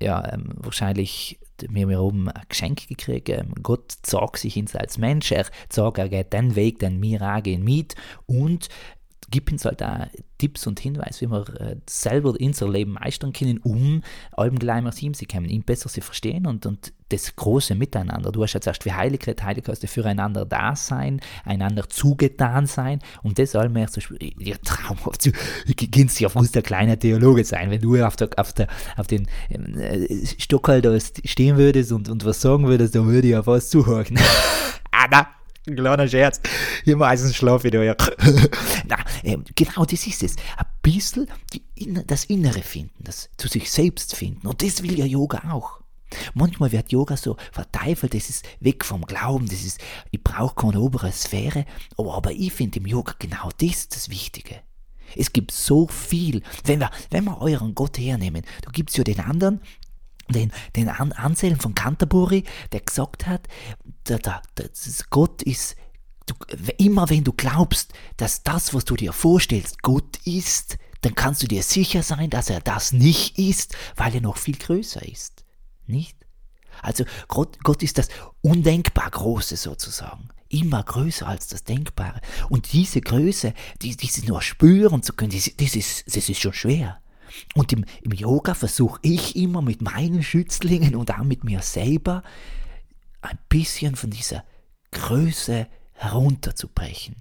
Ja, 0.00 0.30
ähm, 0.32 0.52
wahrscheinlich, 0.56 1.38
wir 1.58 1.86
haben 1.86 1.96
oben 1.96 2.28
ein 2.28 2.42
Geschenk 2.50 2.86
gekriegt. 2.86 3.30
Ähm, 3.30 3.54
Gott 3.62 3.92
zeigt 4.02 4.38
sich 4.38 4.56
uns 4.58 4.76
als 4.76 4.98
Mensch, 4.98 5.32
er 5.32 5.46
sagt, 5.70 5.98
er 5.98 6.10
geht 6.10 6.32
den 6.34 6.54
Weg, 6.54 6.78
den 6.80 7.00
wir 7.02 7.22
auch 7.22 7.42
gehen 7.42 7.64
mit 7.64 7.94
und 8.26 8.68
gibt 9.30 9.50
uns 9.52 9.64
halt 9.64 9.82
auch 9.82 10.06
Tipps 10.38 10.66
und 10.66 10.78
Hinweise, 10.80 11.22
wie 11.22 11.30
wir 11.30 11.60
äh, 11.60 11.76
selber 11.88 12.34
unser 12.38 12.68
Leben 12.68 12.92
meistern 12.92 13.32
können, 13.32 13.58
um 13.58 14.02
allem 14.32 14.58
gleich 14.58 14.82
mal 14.82 14.92
ihm 15.00 15.14
zu 15.14 15.26
kommen, 15.26 15.46
ihn 15.46 15.62
besser 15.62 15.88
zu 15.88 16.00
verstehen 16.00 16.46
und, 16.46 16.66
und 16.66 16.92
das 17.08 17.34
große 17.34 17.74
Miteinander. 17.74 18.32
Du 18.32 18.42
hast 18.42 18.52
jetzt 18.52 18.66
erst 18.66 18.84
wie 18.84 18.92
heilig 18.92 19.20
geredet, 19.20 19.44
heilig 19.44 19.66
heißt 19.66 19.86
füreinander 19.86 20.44
da 20.44 20.76
sein, 20.76 21.20
einander 21.44 21.88
zugetan 21.88 22.66
sein 22.66 23.00
und 23.22 23.38
das 23.38 23.54
all 23.54 23.68
mehr 23.68 23.88
zu 23.88 24.00
spüren. 24.00 24.32
Ja, 24.38 24.56
traumhaft, 24.62 25.26
du 25.26 25.32
gehst 25.74 26.20
ja 26.20 26.28
muss 26.34 26.52
der 26.52 26.62
kleine 26.62 26.98
Theologe 26.98 27.44
sein, 27.44 27.70
wenn 27.70 27.80
du 27.80 28.02
auf, 28.04 28.16
der, 28.16 28.30
auf, 28.36 28.52
der, 28.52 28.68
auf 28.96 29.06
den 29.06 29.26
äh, 29.48 30.26
Stockhall 30.38 30.82
da 30.82 30.98
stehen 31.00 31.56
würdest 31.56 31.92
und, 31.92 32.08
und 32.08 32.24
was 32.24 32.40
sagen 32.40 32.66
würdest, 32.66 32.94
dann 32.94 33.06
würde 33.06 33.28
ich 33.28 33.32
ja 33.32 33.42
fast 33.42 33.70
zuhören. 33.70 34.18
Anna! 34.90 35.28
Ein 35.66 35.74
kleiner 35.74 36.06
Scherz. 36.06 36.40
Hier 36.84 36.96
schlafe 37.16 37.68
ich 37.68 37.72
da 37.72 37.82
ja. 37.82 37.96
Na, 38.86 38.96
ähm, 39.24 39.44
genau 39.54 39.84
das 39.84 40.06
ist 40.06 40.22
es. 40.22 40.36
Ein 40.56 40.66
bisschen 40.80 41.26
die, 41.52 41.62
das 42.06 42.24
Innere 42.26 42.62
finden, 42.62 43.02
das 43.02 43.30
zu 43.36 43.48
sich 43.48 43.70
selbst 43.70 44.14
finden. 44.14 44.46
Und 44.46 44.62
das 44.62 44.82
will 44.82 44.96
ja 44.96 45.04
Yoga 45.04 45.42
auch. 45.50 45.80
Manchmal 46.34 46.70
wird 46.70 46.92
Yoga 46.92 47.16
so 47.16 47.36
verteufelt, 47.50 48.14
das 48.14 48.30
ist 48.30 48.44
weg 48.60 48.84
vom 48.84 49.04
Glauben, 49.06 49.48
das 49.48 49.64
ist, 49.64 49.80
ich 50.12 50.22
brauche 50.22 50.54
keine 50.54 50.80
obere 50.80 51.10
Sphäre, 51.10 51.64
aber, 51.96 52.14
aber 52.14 52.30
ich 52.30 52.52
finde 52.52 52.78
im 52.78 52.86
Yoga 52.86 53.14
genau 53.18 53.50
das 53.58 53.88
das 53.88 54.08
Wichtige. 54.08 54.60
Es 55.16 55.32
gibt 55.32 55.50
so 55.50 55.88
viel. 55.88 56.42
Wenn 56.64 56.80
wir, 56.80 56.90
wenn 57.10 57.24
wir 57.24 57.40
euren 57.40 57.74
Gott 57.74 57.98
hernehmen, 57.98 58.42
da 58.62 58.70
gibt 58.70 58.90
es 58.90 58.96
ja 58.96 59.04
den 59.04 59.20
anderen, 59.20 59.60
den, 60.28 60.52
den 60.74 60.88
An 60.88 61.12
Anselm 61.12 61.58
von 61.58 61.74
Canterbury, 61.74 62.44
der 62.72 62.80
gesagt 62.80 63.26
hat, 63.26 63.48
der, 64.08 64.18
der, 64.18 64.42
der, 64.56 64.70
Gott 65.10 65.42
ist, 65.42 65.76
du, 66.26 66.34
immer 66.78 67.08
wenn 67.10 67.24
du 67.24 67.32
glaubst, 67.32 67.92
dass 68.16 68.42
das, 68.42 68.74
was 68.74 68.84
du 68.84 68.96
dir 68.96 69.12
vorstellst, 69.12 69.82
Gott 69.82 70.18
ist, 70.24 70.78
dann 71.02 71.14
kannst 71.14 71.42
du 71.42 71.46
dir 71.46 71.62
sicher 71.62 72.02
sein, 72.02 72.30
dass 72.30 72.50
er 72.50 72.60
das 72.60 72.92
nicht 72.92 73.38
ist, 73.38 73.76
weil 73.96 74.14
er 74.14 74.20
noch 74.20 74.36
viel 74.36 74.56
größer 74.56 75.06
ist. 75.06 75.44
Nicht? 75.86 76.16
Also 76.82 77.04
Gott, 77.28 77.62
Gott 77.62 77.82
ist 77.82 77.98
das 77.98 78.08
undenkbar 78.42 79.10
Große 79.10 79.56
sozusagen. 79.56 80.28
Immer 80.48 80.82
größer 80.82 81.26
als 81.26 81.48
das 81.48 81.64
Denkbare. 81.64 82.20
Und 82.48 82.72
diese 82.72 83.00
Größe, 83.00 83.52
die, 83.82 83.96
diese 83.96 84.24
nur 84.26 84.42
spüren 84.42 85.02
zu 85.02 85.12
können, 85.12 85.32
das, 85.32 85.50
das, 85.56 85.74
ist, 85.74 86.06
das 86.14 86.28
ist 86.28 86.40
schon 86.40 86.52
schwer. 86.52 87.00
Und 87.54 87.72
im, 87.72 87.84
im 88.02 88.12
Yoga 88.12 88.54
versuche 88.54 88.98
ich 89.02 89.36
immer 89.36 89.62
mit 89.62 89.82
meinen 89.82 90.22
Schützlingen 90.22 90.94
und 90.94 91.12
auch 91.12 91.24
mit 91.24 91.44
mir 91.44 91.62
selber 91.62 92.22
ein 93.20 93.38
bisschen 93.48 93.96
von 93.96 94.10
dieser 94.10 94.44
Größe 94.92 95.66
herunterzubrechen. 95.92 97.16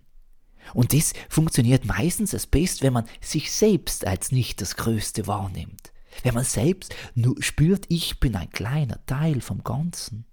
Und 0.74 0.94
das 0.94 1.14
funktioniert 1.30 1.86
meistens 1.86 2.34
als 2.34 2.48
best, 2.48 2.82
wenn 2.82 2.94
man 2.94 3.06
sich 3.22 3.52
selbst 3.52 4.08
als 4.08 4.32
nicht 4.32 4.62
das 4.62 4.76
Größte 4.76 5.28
wahrnimmt. 5.28 5.92
Wenn 6.24 6.34
man 6.34 6.44
selbst 6.44 6.96
nur 7.14 7.36
spürt, 7.42 7.86
ich 7.90 8.20
bin 8.20 8.36
ein 8.36 8.50
kleiner 8.50 9.06
Teil 9.06 9.42
vom 9.42 9.64
Ganzen 9.64 10.26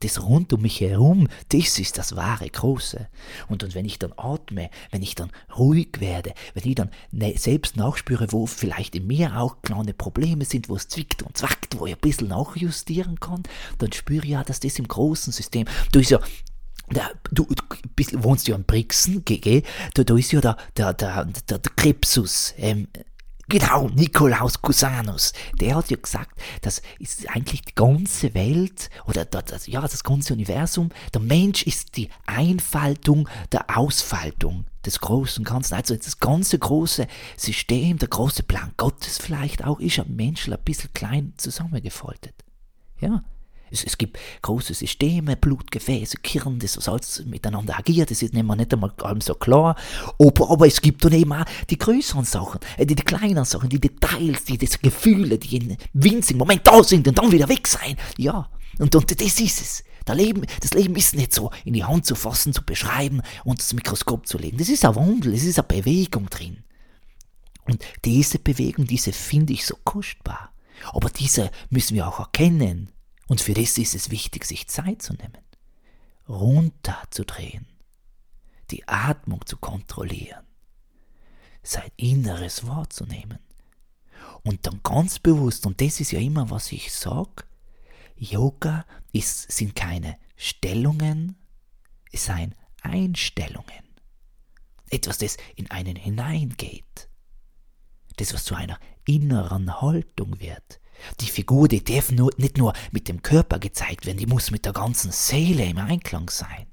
das 0.00 0.22
rund 0.22 0.52
um 0.52 0.62
mich 0.62 0.80
herum, 0.80 1.28
das 1.48 1.78
ist 1.78 1.98
das 1.98 2.16
wahre 2.16 2.48
Große. 2.48 3.08
Und, 3.48 3.62
und 3.62 3.74
wenn 3.74 3.84
ich 3.84 3.98
dann 3.98 4.12
atme, 4.16 4.70
wenn 4.90 5.02
ich 5.02 5.14
dann 5.14 5.30
ruhig 5.56 6.00
werde, 6.00 6.34
wenn 6.52 6.68
ich 6.68 6.74
dann 6.74 6.90
ne, 7.10 7.34
selbst 7.36 7.76
nachspüre, 7.76 8.26
wo 8.30 8.46
vielleicht 8.46 8.94
in 8.94 9.06
mir 9.06 9.38
auch 9.38 9.62
kleine 9.62 9.94
Probleme 9.94 10.44
sind, 10.44 10.68
wo 10.68 10.76
es 10.76 10.88
zwickt 10.88 11.22
und 11.22 11.36
zwackt, 11.36 11.78
wo 11.78 11.86
ich 11.86 11.94
ein 11.94 12.00
bisschen 12.00 12.28
nachjustieren 12.28 13.18
kann, 13.20 13.42
dann 13.78 13.92
spüre 13.92 14.24
ich 14.24 14.30
ja, 14.30 14.44
dass 14.44 14.60
das 14.60 14.78
im 14.78 14.88
großen 14.88 15.32
System, 15.32 15.66
du 15.92 16.00
ist 16.00 16.10
ja 16.10 16.20
der, 16.90 17.12
du, 17.30 17.46
du 17.46 18.22
wohnst 18.22 18.46
ja 18.46 18.56
in 18.56 18.64
Brixen, 18.64 19.24
gell? 19.24 19.62
Da, 19.94 20.04
da 20.04 20.16
ist 20.16 20.32
ja 20.32 20.40
der, 20.40 20.56
der, 20.76 20.92
der, 20.92 21.24
der, 21.24 21.58
der 21.58 21.72
Krebsus, 21.76 22.52
ähm, 22.58 22.88
Genau, 23.48 23.88
Nikolaus 23.88 24.60
Cusanus, 24.60 25.32
der 25.60 25.76
hat 25.76 25.90
ja 25.90 25.96
gesagt, 25.96 26.40
dass 26.62 26.80
ist 26.98 27.28
eigentlich 27.28 27.62
die 27.62 27.74
ganze 27.74 28.32
Welt 28.34 28.88
oder 29.06 29.24
das, 29.24 29.66
ja, 29.66 29.80
das 29.82 30.02
ganze 30.02 30.32
Universum, 30.32 30.90
der 31.12 31.20
Mensch 31.20 31.64
ist 31.64 31.96
die 31.96 32.08
Einfaltung 32.26 33.28
der 33.52 33.76
Ausfaltung 33.76 34.64
des 34.84 35.00
großen 35.00 35.44
Ganzen. 35.44 35.74
Also 35.74 35.94
das 35.96 36.20
ganze 36.20 36.58
große 36.58 37.06
System, 37.36 37.98
der 37.98 38.08
große 38.08 38.42
Plan 38.42 38.72
Gottes 38.76 39.18
vielleicht 39.18 39.64
auch, 39.64 39.80
ist 39.80 39.98
am 39.98 40.14
Menschen 40.14 40.52
ein 40.52 40.64
bisschen 40.64 40.92
klein 40.94 41.34
zusammengefaltet. 41.36 42.34
Ja, 43.00 43.24
es, 43.74 43.84
es 43.84 43.98
gibt 43.98 44.18
große 44.42 44.74
Systeme, 44.74 45.36
Blutgefäße, 45.36 46.18
Kirn, 46.22 46.58
das 46.58 46.88
alles 46.88 47.24
miteinander 47.26 47.78
agiert, 47.78 48.10
das 48.10 48.22
ist 48.22 48.32
nicht, 48.32 48.44
nicht 48.44 48.72
einmal 48.72 48.92
so 49.20 49.34
klar. 49.34 49.76
Aber, 50.18 50.50
aber 50.50 50.66
es 50.66 50.80
gibt 50.80 51.04
dann 51.04 51.12
eben 51.12 51.32
auch 51.32 51.44
die 51.68 51.78
größeren 51.78 52.24
Sachen, 52.24 52.60
äh, 52.76 52.86
die, 52.86 52.94
die 52.94 53.02
kleinen 53.02 53.44
Sachen, 53.44 53.68
die 53.68 53.80
Details, 53.80 54.44
die, 54.44 54.58
die 54.58 54.68
Gefühle, 54.82 55.38
die 55.38 55.56
in 55.56 55.76
winzigen 55.92 56.38
Moment 56.38 56.66
da 56.66 56.82
sind 56.82 57.06
und 57.06 57.18
dann 57.18 57.30
wieder 57.30 57.48
weg 57.48 57.66
sein. 57.66 57.96
Ja, 58.16 58.48
und, 58.78 58.94
und 58.94 59.20
das 59.20 59.26
ist 59.26 59.40
es. 59.60 59.84
Das 60.04 60.16
Leben, 60.16 60.44
das 60.60 60.74
Leben 60.74 60.96
ist 60.96 61.14
nicht 61.14 61.32
so 61.32 61.50
in 61.64 61.72
die 61.72 61.84
Hand 61.84 62.04
zu 62.04 62.14
fassen, 62.14 62.52
zu 62.52 62.62
beschreiben 62.62 63.22
und 63.44 63.58
das 63.60 63.72
Mikroskop 63.72 64.26
zu 64.26 64.36
legen. 64.36 64.58
Das 64.58 64.68
ist 64.68 64.84
ein 64.84 64.94
Wandel, 64.96 65.32
es 65.34 65.44
ist 65.44 65.58
eine 65.58 65.66
Bewegung 65.66 66.28
drin. 66.28 66.62
Und 67.66 67.82
diese 68.04 68.38
Bewegung, 68.38 68.86
diese 68.86 69.12
finde 69.12 69.54
ich 69.54 69.64
so 69.64 69.76
kostbar. 69.84 70.52
Aber 70.92 71.08
diese 71.08 71.50
müssen 71.70 71.94
wir 71.94 72.06
auch 72.06 72.18
erkennen. 72.18 72.90
Und 73.26 73.40
für 73.40 73.54
das 73.54 73.78
ist 73.78 73.94
es 73.94 74.10
wichtig, 74.10 74.44
sich 74.44 74.68
Zeit 74.68 75.02
zu 75.02 75.14
nehmen, 75.14 75.38
runterzudrehen, 76.28 77.66
die 78.70 78.86
Atmung 78.86 79.46
zu 79.46 79.56
kontrollieren, 79.56 80.44
sein 81.62 81.90
Inneres 81.96 82.66
wahrzunehmen. 82.66 83.38
Und 84.42 84.66
dann 84.66 84.80
ganz 84.82 85.18
bewusst, 85.18 85.66
und 85.66 85.80
das 85.80 86.00
ist 86.00 86.12
ja 86.12 86.20
immer, 86.20 86.50
was 86.50 86.70
ich 86.72 86.92
sage, 86.92 87.44
Yoga 88.16 88.84
ist, 89.12 89.50
sind 89.50 89.74
keine 89.74 90.18
Stellungen, 90.36 91.36
es 92.12 92.26
seien 92.26 92.54
Einstellungen. 92.82 93.84
Etwas, 94.90 95.18
das 95.18 95.36
in 95.56 95.70
einen 95.70 95.96
hineingeht. 95.96 97.08
Das, 98.16 98.32
was 98.32 98.44
zu 98.44 98.54
einer 98.54 98.78
inneren 99.06 99.80
Haltung 99.80 100.38
wird, 100.40 100.80
die 101.20 101.26
Figur, 101.26 101.68
die 101.68 101.82
darf 101.82 102.10
nur, 102.10 102.30
nicht 102.36 102.58
nur 102.58 102.72
mit 102.90 103.08
dem 103.08 103.22
Körper 103.22 103.58
gezeigt 103.58 104.06
werden, 104.06 104.18
die 104.18 104.26
muss 104.26 104.50
mit 104.50 104.64
der 104.64 104.72
ganzen 104.72 105.12
Seele 105.12 105.64
im 105.64 105.78
Einklang 105.78 106.30
sein. 106.30 106.66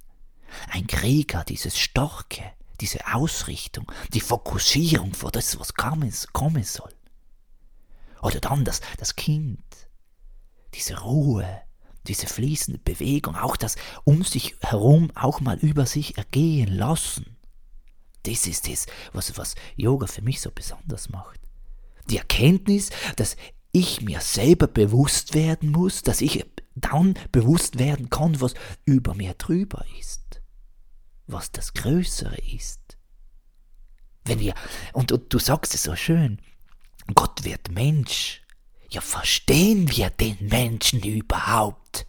Ein 0.70 0.88
Krieger, 0.88 1.44
dieses 1.44 1.78
Starke, 1.80 2.44
diese 2.80 3.00
Ausrichtung, 3.14 3.92
die 4.14 4.22
Fokussierung 4.22 5.14
vor 5.14 5.32
das, 5.32 5.60
was 5.60 5.74
kommen, 5.74 6.12
soll. 6.64 6.94
Oder 8.22 8.40
dann 8.40 8.66
das, 8.66 8.82
das 8.98 9.16
Kind, 9.16 9.64
diese 10.74 11.00
Ruhe, 11.02 11.62
diese 12.08 12.28
fließende 12.28 12.80
Bewegung, 12.80 13.36
auch 13.36 13.56
das 13.56 13.76
um 14.04 14.24
sich 14.24 14.56
herum 14.62 15.12
auch 15.16 15.40
mal 15.40 15.58
über 15.60 15.86
sich 15.86 16.18
ergehen 16.18 16.76
lassen. 16.76 17.38
Das 18.24 18.46
ist 18.48 18.68
es, 18.68 18.86
was, 19.14 19.38
was 19.38 19.56
Yoga 19.76 20.08
für 20.08 20.22
mich 20.22 20.42
so 20.42 20.52
besonders 20.52 21.10
macht. 21.10 21.40
Die 22.10 22.18
Erkenntnis, 22.18 22.90
dass 23.16 23.36
ich 23.72 24.02
mir 24.02 24.22
selber 24.22 24.68
bewusst 24.68 25.34
werden 25.34 25.72
muss, 25.72 26.02
dass 26.02 26.22
ich 26.22 26.46
dann 26.76 27.16
bewusst 27.32 27.80
werden 27.80 28.10
kann, 28.10 28.40
was 28.42 28.54
über 28.86 29.14
mir 29.14 29.34
drüber 29.34 29.86
ist, 30.00 30.42
was 31.28 31.52
das 31.52 31.74
Größere 31.74 32.38
ist. 32.38 32.80
Wenn 34.26 34.40
wir, 34.40 34.54
und, 34.94 35.12
und 35.12 35.34
du 35.34 35.40
sagst 35.40 35.74
es 35.74 35.84
so 35.84 35.96
schön, 35.96 36.40
Gott 37.16 37.44
wird 37.44 37.72
Mensch, 37.72 38.42
ja 38.90 39.02
verstehen 39.02 39.90
wir 39.90 40.10
den 40.10 40.38
Menschen 40.48 41.02
überhaupt? 41.02 42.06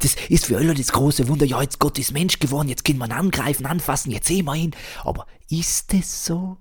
Das 0.00 0.16
ist 0.28 0.46
für 0.46 0.56
alle 0.56 0.74
das 0.74 0.92
große 0.92 1.28
Wunder, 1.28 1.46
ja 1.46 1.62
jetzt 1.62 1.78
Gott 1.78 1.98
ist 1.98 2.12
Mensch 2.12 2.38
geworden, 2.40 2.68
jetzt 2.68 2.84
können 2.84 2.98
wir 2.98 3.06
ihn 3.06 3.12
angreifen, 3.12 3.66
anfassen, 3.66 4.10
jetzt 4.10 4.26
sehen 4.26 4.46
wir 4.46 4.54
ihn. 4.54 4.74
Aber 5.04 5.26
ist 5.48 5.94
es 5.94 6.24
so? 6.24 6.58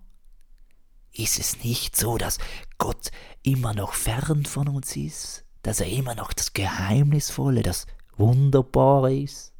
Ist 1.11 1.39
es 1.39 1.63
nicht 1.63 1.95
so, 1.95 2.17
dass 2.17 2.37
Gott 2.77 3.09
immer 3.47 3.73
noch 3.73 3.93
fern 3.93 4.45
von 4.45 4.67
uns 4.67 4.95
ist? 4.95 5.45
Dass 5.63 5.79
er 5.79 5.87
immer 5.87 6.15
noch 6.15 6.33
das 6.33 6.53
Geheimnisvolle, 6.53 7.63
das 7.63 7.87
Wunderbare 8.17 9.15
ist? 9.15 9.53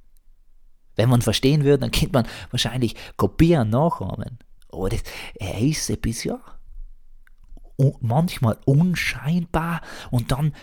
Wenn 0.96 1.10
man 1.10 1.22
verstehen 1.22 1.64
würde, 1.64 1.80
dann 1.80 1.92
könnte 1.92 2.14
man 2.14 2.28
wahrscheinlich 2.52 2.96
kopieren, 3.18 3.70
nachahmen. 3.70 4.40
Aber 4.70 4.90
das, 4.90 5.04
er 5.36 5.60
ist 5.60 5.90
etwas, 5.90 6.24
ja, 6.24 6.40
manchmal 8.02 8.58
unscheinbar 8.66 9.82
und 10.12 10.32
dann 10.32 10.54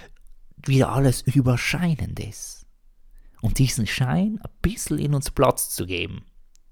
wieder 0.56 0.90
alles 0.90 1.22
Überscheinendes. 1.22 2.66
Und 3.40 3.58
diesen 3.58 3.86
Schein 3.86 4.40
ein 4.42 4.50
bisschen 4.62 4.98
in 4.98 5.14
uns 5.14 5.30
Platz 5.30 5.70
zu 5.70 5.86
geben 5.86 6.24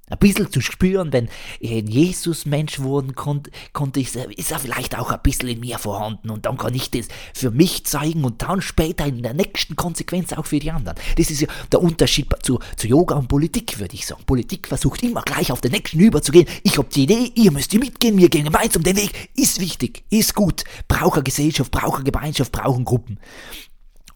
ein 0.09 0.19
bisschen 0.19 0.51
zu 0.51 0.61
spüren, 0.61 1.13
wenn 1.13 1.29
Jesus 1.61 2.45
Mensch 2.45 2.81
wurden 2.81 3.15
konnte, 3.15 3.51
konnte 3.73 4.01
ich, 4.01 4.15
ist 4.15 4.51
er 4.51 4.59
vielleicht 4.59 4.99
auch 4.99 5.11
ein 5.11 5.21
bisschen 5.23 5.49
in 5.49 5.61
mir 5.61 5.79
vorhanden 5.79 6.31
und 6.31 6.45
dann 6.45 6.59
kann 6.59 6.75
ich 6.75 6.91
das 6.91 7.09
für 7.35 7.51
mich 7.51 7.87
zeigen 7.87 8.25
und 8.25 8.43
dann 8.43 8.61
später 8.61 9.07
in 9.07 9.23
der 9.23 9.33
nächsten 9.33 9.77
Konsequenz 9.77 10.33
auch 10.33 10.47
für 10.47 10.59
die 10.59 10.71
anderen. 10.71 10.99
Das 11.17 11.31
ist 11.31 11.41
ja 11.41 11.49
der 11.71 11.81
Unterschied 11.81 12.29
zu, 12.43 12.59
zu 12.77 12.87
Yoga 12.87 13.15
und 13.15 13.29
Politik, 13.29 13.79
würde 13.79 13.95
ich 13.95 14.07
sagen. 14.07 14.23
Politik 14.27 14.69
versucht 14.69 15.03
immer 15.03 15.23
gleich 15.23 15.51
auf 15.51 15.61
den 15.61 15.73
nächsten 15.73 16.01
überzugehen. 16.01 16.47
Ich 16.63 16.77
habe 16.77 16.89
die 16.93 17.05
Idee, 17.05 17.33
ihr 17.35 17.51
müsst 17.51 17.73
mitgehen, 17.73 18.19
wir 18.19 18.29
gehen 18.29 18.45
gemeinsam 18.45 18.83
den 18.83 18.97
Weg. 18.97 19.31
Ist 19.35 19.61
wichtig, 19.61 20.05
ist 20.11 20.35
gut. 20.35 20.65
Braucht 20.89 21.25
Gesellschaft, 21.25 21.71
braucht 21.71 22.05
Gemeinschaft, 22.05 22.53
brauchen 22.53 22.85
Gruppen. 22.85 23.19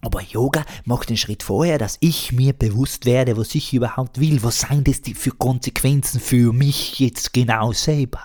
Aber 0.01 0.23
Yoga 0.23 0.65
macht 0.85 1.09
den 1.09 1.17
Schritt 1.17 1.43
vorher, 1.43 1.79
dass 1.79 1.97
ich 2.01 2.33
mir 2.33 2.53
bewusst 2.53 3.07
werde, 3.07 3.37
was 3.37 3.55
ich 3.55 3.73
überhaupt 3.73 4.21
will. 4.21 4.43
Was 4.43 4.61
seien 4.61 4.85
das 4.85 5.01
für 5.15 5.31
Konsequenzen 5.31 6.21
für 6.21 6.53
mich 6.53 6.99
jetzt 6.99 7.33
genau 7.33 7.73
selber? 7.73 8.23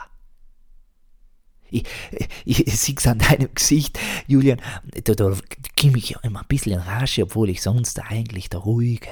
Ich, 1.69 1.85
ich, 2.43 2.67
ich 2.67 2.77
sehe 2.77 2.95
es 2.97 3.07
an 3.07 3.19
deinem 3.19 3.53
Gesicht, 3.55 3.97
Julian, 4.27 4.61
da, 5.05 5.13
da 5.13 5.33
komme 5.79 5.97
ich 5.97 6.09
ja 6.09 6.19
immer 6.19 6.41
ein 6.41 6.47
bisschen 6.47 6.73
in 6.73 6.79
Rage, 6.79 7.23
obwohl 7.23 7.49
ich 7.49 7.61
sonst 7.61 8.01
eigentlich 8.01 8.49
der 8.49 8.59
Ruhige, 8.59 9.07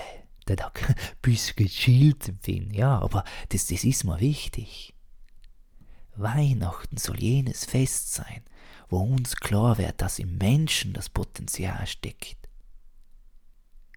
der 0.47 0.57
da 0.57 0.71
ein 0.87 0.95
bisschen 1.21 1.55
gechillt 1.55 2.33
bin. 2.41 2.73
Ja, 2.73 2.99
aber 2.99 3.23
das, 3.49 3.67
das 3.67 3.85
ist 3.85 4.03
mir 4.03 4.19
wichtig. 4.19 4.93
Weihnachten 6.17 6.97
soll 6.97 7.21
jenes 7.21 7.63
Fest 7.63 8.13
sein, 8.13 8.43
wo 8.89 8.99
uns 8.99 9.37
klar 9.37 9.77
wird, 9.77 10.01
dass 10.01 10.19
im 10.19 10.37
Menschen 10.37 10.91
das 10.91 11.07
Potenzial 11.07 11.87
steckt 11.87 12.48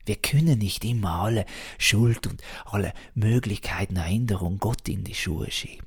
wir 0.04 0.16
können 0.16 0.59
nicht 0.59 0.85
immer 0.85 1.21
alle 1.21 1.47
Schuld 1.78 2.26
und 2.26 2.42
alle 2.64 2.92
Möglichkeiten 3.14 3.94
der 3.94 4.06
Änderung 4.06 4.59
Gott 4.59 4.88
in 4.88 5.04
die 5.04 5.14
Schuhe 5.14 5.50
schieben. 5.50 5.87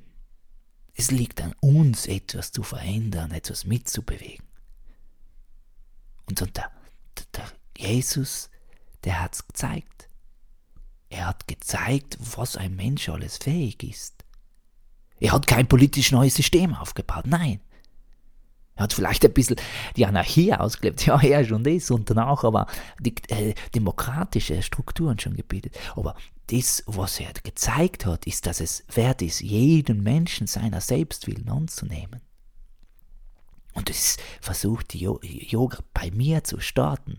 Es 0.94 1.10
liegt 1.10 1.42
an 1.42 1.54
uns, 1.60 2.06
etwas 2.06 2.52
zu 2.52 2.62
verändern, 2.62 3.30
etwas 3.30 3.64
mitzubewegen. 3.64 4.46
Und, 6.24 6.40
und 6.40 6.56
der, 6.56 6.70
der 7.34 7.52
Jesus, 7.76 8.48
der 9.04 9.20
hat 9.20 9.34
es 9.34 9.46
gezeigt. 9.46 10.08
Er 11.10 11.26
hat 11.26 11.46
gezeigt, 11.46 12.16
was 12.18 12.56
ein 12.56 12.74
Mensch 12.74 13.08
alles 13.08 13.36
fähig 13.36 13.82
ist. 13.82 14.24
Er 15.18 15.32
hat 15.32 15.46
kein 15.46 15.68
politisch 15.68 16.12
neues 16.12 16.34
System 16.34 16.74
aufgebaut, 16.74 17.26
nein. 17.26 17.60
Er 18.76 18.84
hat 18.84 18.92
vielleicht 18.92 19.24
ein 19.24 19.32
bisschen 19.32 19.56
die 19.96 20.06
Anarchie 20.06 20.52
ausgelebt, 20.52 21.04
ja, 21.06 21.20
er 21.20 21.44
schon 21.44 21.64
das 21.64 21.90
und 21.90 22.08
danach 22.08 22.44
aber 22.44 22.66
die 23.00 23.14
äh, 23.28 23.54
demokratische 23.74 24.62
Strukturen 24.62 25.18
schon 25.18 25.34
gebildet. 25.34 25.76
Aber 25.96 26.14
das, 26.48 26.84
was 26.86 27.18
er 27.18 27.32
gezeigt 27.42 28.06
hat, 28.06 28.26
ist, 28.26 28.46
dass 28.46 28.60
es 28.60 28.84
wert 28.92 29.22
ist, 29.22 29.40
jeden 29.40 30.02
Menschen 30.02 30.46
seiner 30.46 30.80
Selbstwillen 30.80 31.48
anzunehmen. 31.48 32.20
Und 33.72 33.90
das 33.90 34.16
versucht 34.40 34.92
die 34.92 35.00
Yoga 35.00 35.78
bei 35.92 36.10
mir 36.10 36.44
zu 36.44 36.60
starten. 36.60 37.18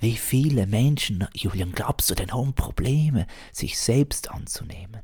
Wie 0.00 0.16
viele 0.16 0.66
Menschen, 0.66 1.26
Julian, 1.34 1.72
glaubst 1.72 2.08
du 2.10 2.14
denn, 2.14 2.32
haben 2.32 2.54
Probleme, 2.54 3.26
sich 3.52 3.78
selbst 3.78 4.30
anzunehmen? 4.30 5.02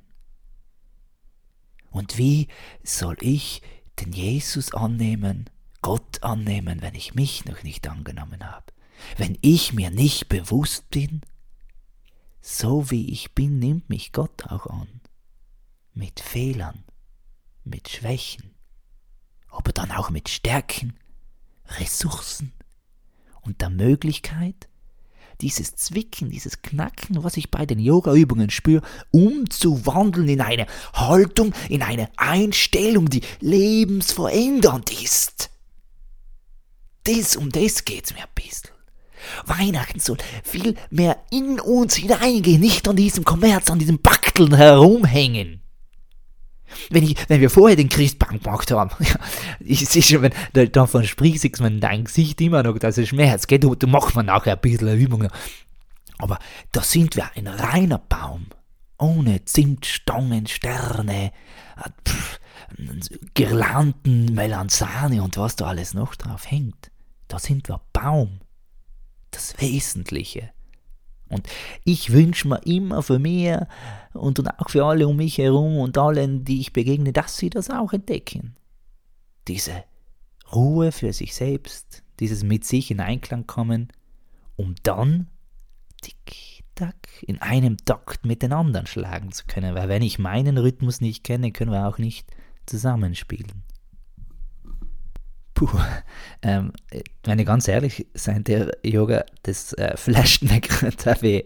Und 1.90 2.18
wie 2.18 2.48
soll 2.84 3.16
ich 3.20 3.62
den 4.00 4.12
Jesus 4.12 4.74
annehmen, 4.74 5.50
Gott 5.82 6.22
annehmen, 6.22 6.82
wenn 6.82 6.94
ich 6.94 7.14
mich 7.14 7.44
noch 7.44 7.62
nicht 7.62 7.86
angenommen 7.88 8.44
habe. 8.44 8.72
Wenn 9.16 9.38
ich 9.40 9.72
mir 9.72 9.90
nicht 9.90 10.28
bewusst 10.28 10.88
bin, 10.90 11.20
so 12.40 12.90
wie 12.90 13.10
ich 13.10 13.34
bin, 13.34 13.58
nimmt 13.58 13.88
mich 13.88 14.12
Gott 14.12 14.46
auch 14.46 14.66
an. 14.66 15.00
Mit 15.92 16.20
Fehlern, 16.20 16.84
mit 17.64 17.88
Schwächen, 17.88 18.54
aber 19.48 19.72
dann 19.72 19.90
auch 19.92 20.10
mit 20.10 20.28
Stärken, 20.28 20.98
Ressourcen 21.78 22.52
und 23.42 23.60
der 23.60 23.70
Möglichkeit, 23.70 24.68
dieses 25.44 25.76
Zwicken, 25.76 26.30
dieses 26.30 26.62
Knacken, 26.62 27.22
was 27.22 27.36
ich 27.36 27.50
bei 27.50 27.66
den 27.66 27.78
Yoga-Übungen 27.78 28.48
spüre, 28.48 28.82
umzuwandeln 29.10 30.26
in 30.28 30.40
eine 30.40 30.66
Haltung, 30.94 31.52
in 31.68 31.82
eine 31.82 32.08
Einstellung, 32.16 33.10
die 33.10 33.20
lebensverändernd 33.40 34.90
ist. 35.02 35.50
Das, 37.04 37.36
um 37.36 37.50
das 37.50 37.84
geht's 37.84 38.14
mir 38.14 38.22
ein 38.22 38.28
bisschen. 38.34 38.70
Weihnachten 39.44 40.00
soll 40.00 40.16
viel 40.42 40.76
mehr 40.88 41.18
in 41.30 41.60
uns 41.60 41.96
hineingehen, 41.96 42.60
nicht 42.60 42.88
an 42.88 42.96
diesem 42.96 43.24
Kommerz, 43.24 43.70
an 43.70 43.78
diesem 43.78 44.00
Bakteln 44.00 44.54
herumhängen. 44.54 45.60
Wenn, 46.90 47.04
ich, 47.04 47.16
wenn 47.28 47.40
wir 47.40 47.50
vorher 47.50 47.76
den 47.76 47.88
Christbaum 47.88 48.40
gemacht 48.40 48.70
haben, 48.70 48.90
ich 49.60 49.88
sehe 49.88 50.02
schon, 50.02 50.22
wenn 50.22 50.72
davon 50.72 51.04
sprichst, 51.04 51.62
wenn 51.62 51.80
dein 51.80 52.04
Gesicht 52.04 52.40
immer 52.40 52.62
noch, 52.62 52.78
das 52.78 52.98
ist 52.98 53.08
Schmerz, 53.08 53.46
geht, 53.46 53.64
du, 53.64 53.74
du 53.74 53.86
machst 53.86 54.14
man 54.14 54.26
nachher 54.26 54.54
ein 54.54 54.60
bisschen 54.60 54.98
Übung. 54.98 55.28
Aber 56.18 56.38
da 56.72 56.82
sind 56.82 57.16
wir 57.16 57.30
ein 57.34 57.46
reiner 57.46 57.98
Baum, 57.98 58.46
ohne 58.98 59.44
Zimtstangen, 59.44 60.46
Sterne, 60.46 61.32
pff, 62.06 62.40
Girlanden, 63.34 64.34
Melanzane 64.34 65.22
und 65.22 65.36
was 65.36 65.56
da 65.56 65.66
alles 65.66 65.94
noch 65.94 66.14
drauf 66.14 66.50
hängt. 66.50 66.90
Da 67.28 67.38
sind 67.38 67.68
wir 67.68 67.80
Baum, 67.92 68.40
das 69.30 69.60
Wesentliche. 69.60 70.52
Und 71.28 71.48
ich 71.84 72.12
wünsche 72.12 72.48
mir 72.48 72.60
immer 72.66 73.02
für 73.02 73.18
mich 73.18 73.56
und 74.12 74.60
auch 74.60 74.68
für 74.68 74.84
alle 74.84 75.08
um 75.08 75.16
mich 75.16 75.38
herum 75.38 75.78
und 75.78 75.98
allen, 75.98 76.44
die 76.44 76.60
ich 76.60 76.72
begegne, 76.72 77.12
dass 77.12 77.36
sie 77.36 77.50
das 77.50 77.70
auch 77.70 77.92
entdecken. 77.92 78.56
Diese 79.48 79.84
Ruhe 80.52 80.92
für 80.92 81.12
sich 81.12 81.34
selbst, 81.34 82.02
dieses 82.20 82.44
mit 82.44 82.64
sich 82.64 82.90
in 82.90 83.00
Einklang 83.00 83.46
kommen, 83.46 83.88
um 84.56 84.74
dann 84.82 85.28
tick-tack 86.02 87.08
in 87.22 87.40
einem 87.40 87.78
Takt 87.78 88.24
mit 88.24 88.42
den 88.42 88.52
anderen 88.52 88.86
schlagen 88.86 89.32
zu 89.32 89.44
können. 89.46 89.74
Weil 89.74 89.88
wenn 89.88 90.02
ich 90.02 90.18
meinen 90.18 90.58
Rhythmus 90.58 91.00
nicht 91.00 91.24
kenne, 91.24 91.50
können 91.52 91.72
wir 91.72 91.88
auch 91.88 91.98
nicht 91.98 92.26
zusammenspielen. 92.66 93.62
Puh, 95.54 95.68
ähm, 96.42 96.72
wenn 97.22 97.38
ich 97.38 97.46
ganz 97.46 97.68
ehrlich 97.68 98.06
sein, 98.14 98.42
der 98.44 98.76
Yoga, 98.82 99.24
das 99.44 99.72
äh, 99.74 99.96
flasht 99.96 100.42
mich 100.42 100.62
gerade 100.62 101.22
wie, 101.22 101.44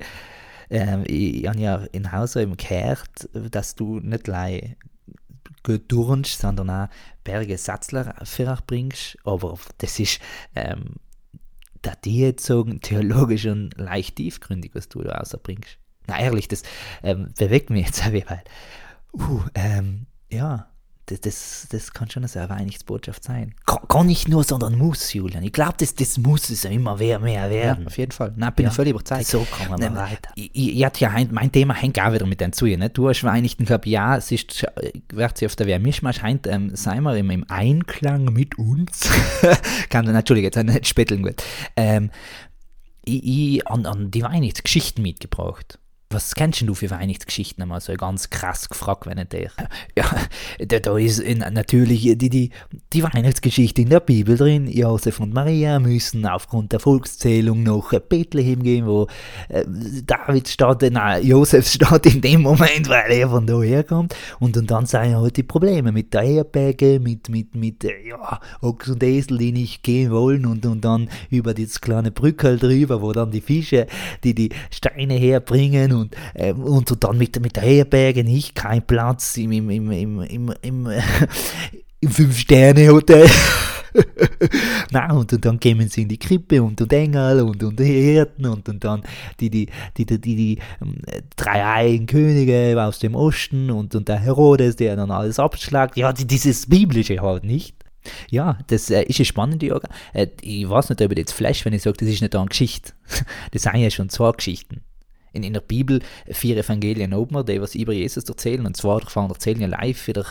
ähm, 0.70 1.04
ich 1.06 1.46
habe 1.46 1.58
ja 1.58 1.76
in 1.92 2.10
Hause 2.12 2.42
eben 2.42 2.56
gehört, 2.56 3.28
dass 3.32 3.74
du 3.74 4.00
nicht 4.00 4.24
gleich 4.24 4.76
turnst, 5.88 6.40
sondern 6.40 6.70
auch 6.70 6.88
Berge 7.24 7.58
Satzler 7.58 8.14
bringst, 8.66 9.18
aber 9.24 9.58
das 9.76 9.98
ist 10.00 10.20
ähm, 10.54 10.94
da 11.82 11.92
die 12.04 12.20
jetzt 12.20 12.46
sagen, 12.46 12.80
theologisch 12.80 13.46
und 13.46 13.76
leicht 13.76 14.16
tiefgründig, 14.16 14.74
was 14.74 14.88
du 14.88 15.02
da 15.02 15.18
rausbringst. 15.18 15.78
Na 16.06 16.18
ehrlich, 16.18 16.48
das 16.48 16.62
ähm, 17.02 17.32
bewegt 17.38 17.70
mich 17.70 17.86
jetzt 17.86 18.02
auch, 18.06 18.12
weil, 18.12 18.42
uh, 19.12 19.42
ähm, 19.54 20.06
ja, 20.30 20.67
das, 21.10 21.20
das, 21.20 21.66
das 21.70 21.92
kann 21.92 22.10
schon 22.10 22.24
eine 22.24 22.48
Weihnachtsbotschaft 22.48 23.24
sein. 23.24 23.54
Kann, 23.66 23.88
kann, 23.88 24.06
nicht 24.06 24.28
nur, 24.28 24.44
sondern 24.44 24.76
muss, 24.76 25.12
Julian. 25.12 25.42
Ich 25.42 25.52
glaube, 25.52 25.74
das, 25.78 25.94
das 25.94 26.18
muss 26.18 26.50
es 26.50 26.64
immer 26.64 26.96
mehr, 26.96 27.18
mehr 27.18 27.48
werden. 27.50 27.82
Ja, 27.82 27.86
auf 27.86 27.96
jeden 27.96 28.12
Fall. 28.12 28.32
Nein, 28.36 28.52
bin 28.54 28.64
ja. 28.64 28.70
ich 28.70 28.76
völlig 28.76 28.92
überzeugt. 28.92 29.26
So 29.26 29.46
kommen 29.50 29.80
wir 29.80 29.94
weiter. 29.94 30.30
Ich, 30.34 30.50
ich, 30.54 30.80
ich 30.80 31.00
ja, 31.00 31.10
mein 31.30 31.50
Thema 31.50 31.74
hängt 31.74 31.98
auch 32.00 32.12
wieder 32.12 32.26
mit 32.26 32.40
deinem 32.40 32.52
zu. 32.52 32.66
Ne? 32.66 32.90
Du 32.90 33.08
hast 33.08 33.24
Weihnachten 33.24 33.64
gehabt, 33.64 33.86
ja, 33.86 34.16
es 34.16 34.30
ist, 34.30 34.66
wird 35.12 35.38
sich 35.38 35.46
auf 35.46 35.56
der 35.56 35.66
Wehr 35.66 35.78
Mischmasch 35.78 36.18
scheint, 36.18 36.46
ähm, 36.46 36.74
seien 36.74 37.02
wir 37.04 37.16
im, 37.16 37.30
im 37.30 37.44
Einklang 37.48 38.24
mit 38.24 38.58
uns. 38.58 39.08
kann, 39.88 40.06
Entschuldige, 40.06 40.48
jetzt 40.48 40.62
nicht 40.62 40.86
späteln 40.86 41.22
gut. 41.22 41.42
Ähm, 41.76 42.10
ich, 43.04 43.24
ich 43.24 43.66
an, 43.66 43.86
an 43.86 44.10
die 44.10 44.22
Weihnachtsgeschichten 44.22 45.02
mitgebracht. 45.02 45.78
Was 46.10 46.34
kennst 46.34 46.62
du 46.62 46.74
für 46.74 46.90
Weihnachtsgeschichten 46.90 47.62
einmal 47.62 47.82
so 47.82 47.92
ganz 47.94 48.30
krass 48.30 48.68
gefragt, 48.68 49.06
wenn 49.06 49.18
ich 49.18 49.28
der? 49.28 49.50
Ja, 49.96 50.04
da, 50.66 50.78
da 50.78 50.96
ist 50.96 51.18
in, 51.18 51.38
natürlich 51.38 52.02
die, 52.02 52.30
die, 52.30 52.50
die 52.92 53.02
Weihnachtsgeschichte 53.02 53.82
in 53.82 53.90
der 53.90 54.00
Bibel 54.00 54.36
drin. 54.36 54.68
Josef 54.68 55.20
und 55.20 55.34
Maria 55.34 55.78
müssen 55.80 56.24
aufgrund 56.24 56.72
der 56.72 56.80
Volkszählung 56.80 57.62
nach 57.62 57.92
Bethlehem 58.00 58.62
gehen, 58.62 58.86
wo 58.86 59.08
äh, 59.48 59.64
David 60.06 60.48
steht, 60.48 60.92
nein, 60.92 61.26
Josef 61.26 61.68
steht 61.72 62.06
in 62.06 62.20
dem 62.20 62.42
Moment, 62.42 62.88
weil 62.88 63.10
er 63.10 63.28
von 63.28 63.46
da 63.46 63.60
herkommt. 63.60 64.14
Und, 64.38 64.56
und 64.56 64.70
dann 64.70 64.86
seien 64.86 65.16
halt 65.16 65.36
die 65.36 65.42
Probleme 65.42 65.92
mit 65.92 66.14
der 66.14 66.22
Herberge, 66.22 67.00
mit, 67.00 67.28
mit, 67.28 67.54
mit 67.54 67.84
äh, 67.84 68.08
ja, 68.08 68.40
Ochs 68.62 68.88
und 68.88 69.02
Esel, 69.02 69.38
die 69.38 69.52
nicht 69.52 69.82
gehen 69.82 70.10
wollen 70.10 70.46
und, 70.46 70.64
und 70.64 70.84
dann 70.84 71.10
über 71.28 71.54
das 71.54 71.80
kleine 71.80 72.12
Brückel 72.12 72.58
drüber, 72.58 73.02
wo 73.02 73.12
dann 73.12 73.30
die 73.30 73.40
Fische, 73.40 73.86
die 74.24 74.34
die 74.34 74.50
Steine 74.70 75.14
herbringen 75.14 75.97
und, 75.98 76.16
äh, 76.34 76.52
und 76.52 77.04
dann 77.04 77.18
mit, 77.18 77.40
mit 77.40 77.56
der 77.56 77.62
Herberge 77.62 78.24
nicht 78.24 78.54
kein 78.54 78.86
Platz 78.86 79.36
im, 79.36 79.52
im, 79.52 79.70
im, 79.70 79.90
im, 79.90 80.20
im, 80.22 80.54
im, 80.62 80.86
äh, 80.86 81.00
im 82.00 82.10
Fünf-Sterne-Hotel. 82.10 83.28
Nein, 84.90 85.10
und, 85.12 85.32
und, 85.32 85.44
dann 85.44 85.60
kämen 85.60 85.88
sie 85.88 86.02
in 86.02 86.08
die 86.08 86.18
Krippe 86.18 86.62
und, 86.62 86.80
und 86.80 86.92
Engel 86.92 87.40
und, 87.42 87.62
und 87.62 87.80
Hirten 87.80 88.46
und, 88.46 88.68
und 88.68 88.84
dann 88.84 89.02
die, 89.40 89.50
die, 89.50 89.68
die, 89.96 90.06
die, 90.06 90.20
die, 90.20 90.36
die 90.36 90.58
ähm, 90.80 91.00
drei 91.36 91.64
Eigen 91.64 92.06
Könige 92.06 92.76
aus 92.82 92.98
dem 92.98 93.14
Osten 93.14 93.70
und, 93.70 93.94
und 93.94 94.08
der 94.08 94.18
Herodes, 94.18 94.76
der 94.76 94.96
dann 94.96 95.10
alles 95.10 95.38
abschlagt. 95.38 95.96
Ja, 95.96 96.12
die, 96.12 96.26
dieses 96.26 96.66
Biblische 96.66 97.20
halt 97.20 97.44
nicht. 97.44 97.74
Ja, 98.30 98.58
das 98.68 98.90
äh, 98.90 99.02
ist 99.02 99.18
eine 99.18 99.26
spannende 99.26 99.66
Yoga. 99.66 99.88
Äh, 100.12 100.28
ich 100.40 100.68
weiß 100.68 100.90
nicht, 100.90 101.02
ob 101.02 101.12
ich 101.12 101.18
jetzt 101.18 101.32
flash, 101.32 101.64
wenn 101.64 101.72
ich 101.72 101.82
sage, 101.82 101.96
das 101.98 102.08
ist 102.08 102.22
nicht 102.22 102.34
eine 102.34 102.46
Geschichte. 102.46 102.92
Das 103.52 103.62
sind 103.62 103.76
ja 103.76 103.90
schon 103.90 104.08
zwei 104.08 104.32
Geschichten 104.32 104.82
in, 105.38 105.44
in 105.44 105.52
der 105.54 105.60
Bibel 105.60 106.00
vier 106.30 106.56
Evangelien 106.56 107.14
oben, 107.14 107.44
die 107.46 107.60
was 107.60 107.74
über 107.74 107.92
Jesus 107.92 108.28
erzählen. 108.28 108.66
Und 108.66 108.76
zwar 108.76 109.00
davon 109.00 109.30
erzählen 109.30 109.60
ja 109.60 109.68
live 109.68 109.98
für 109.98 110.12
der, 110.12 110.26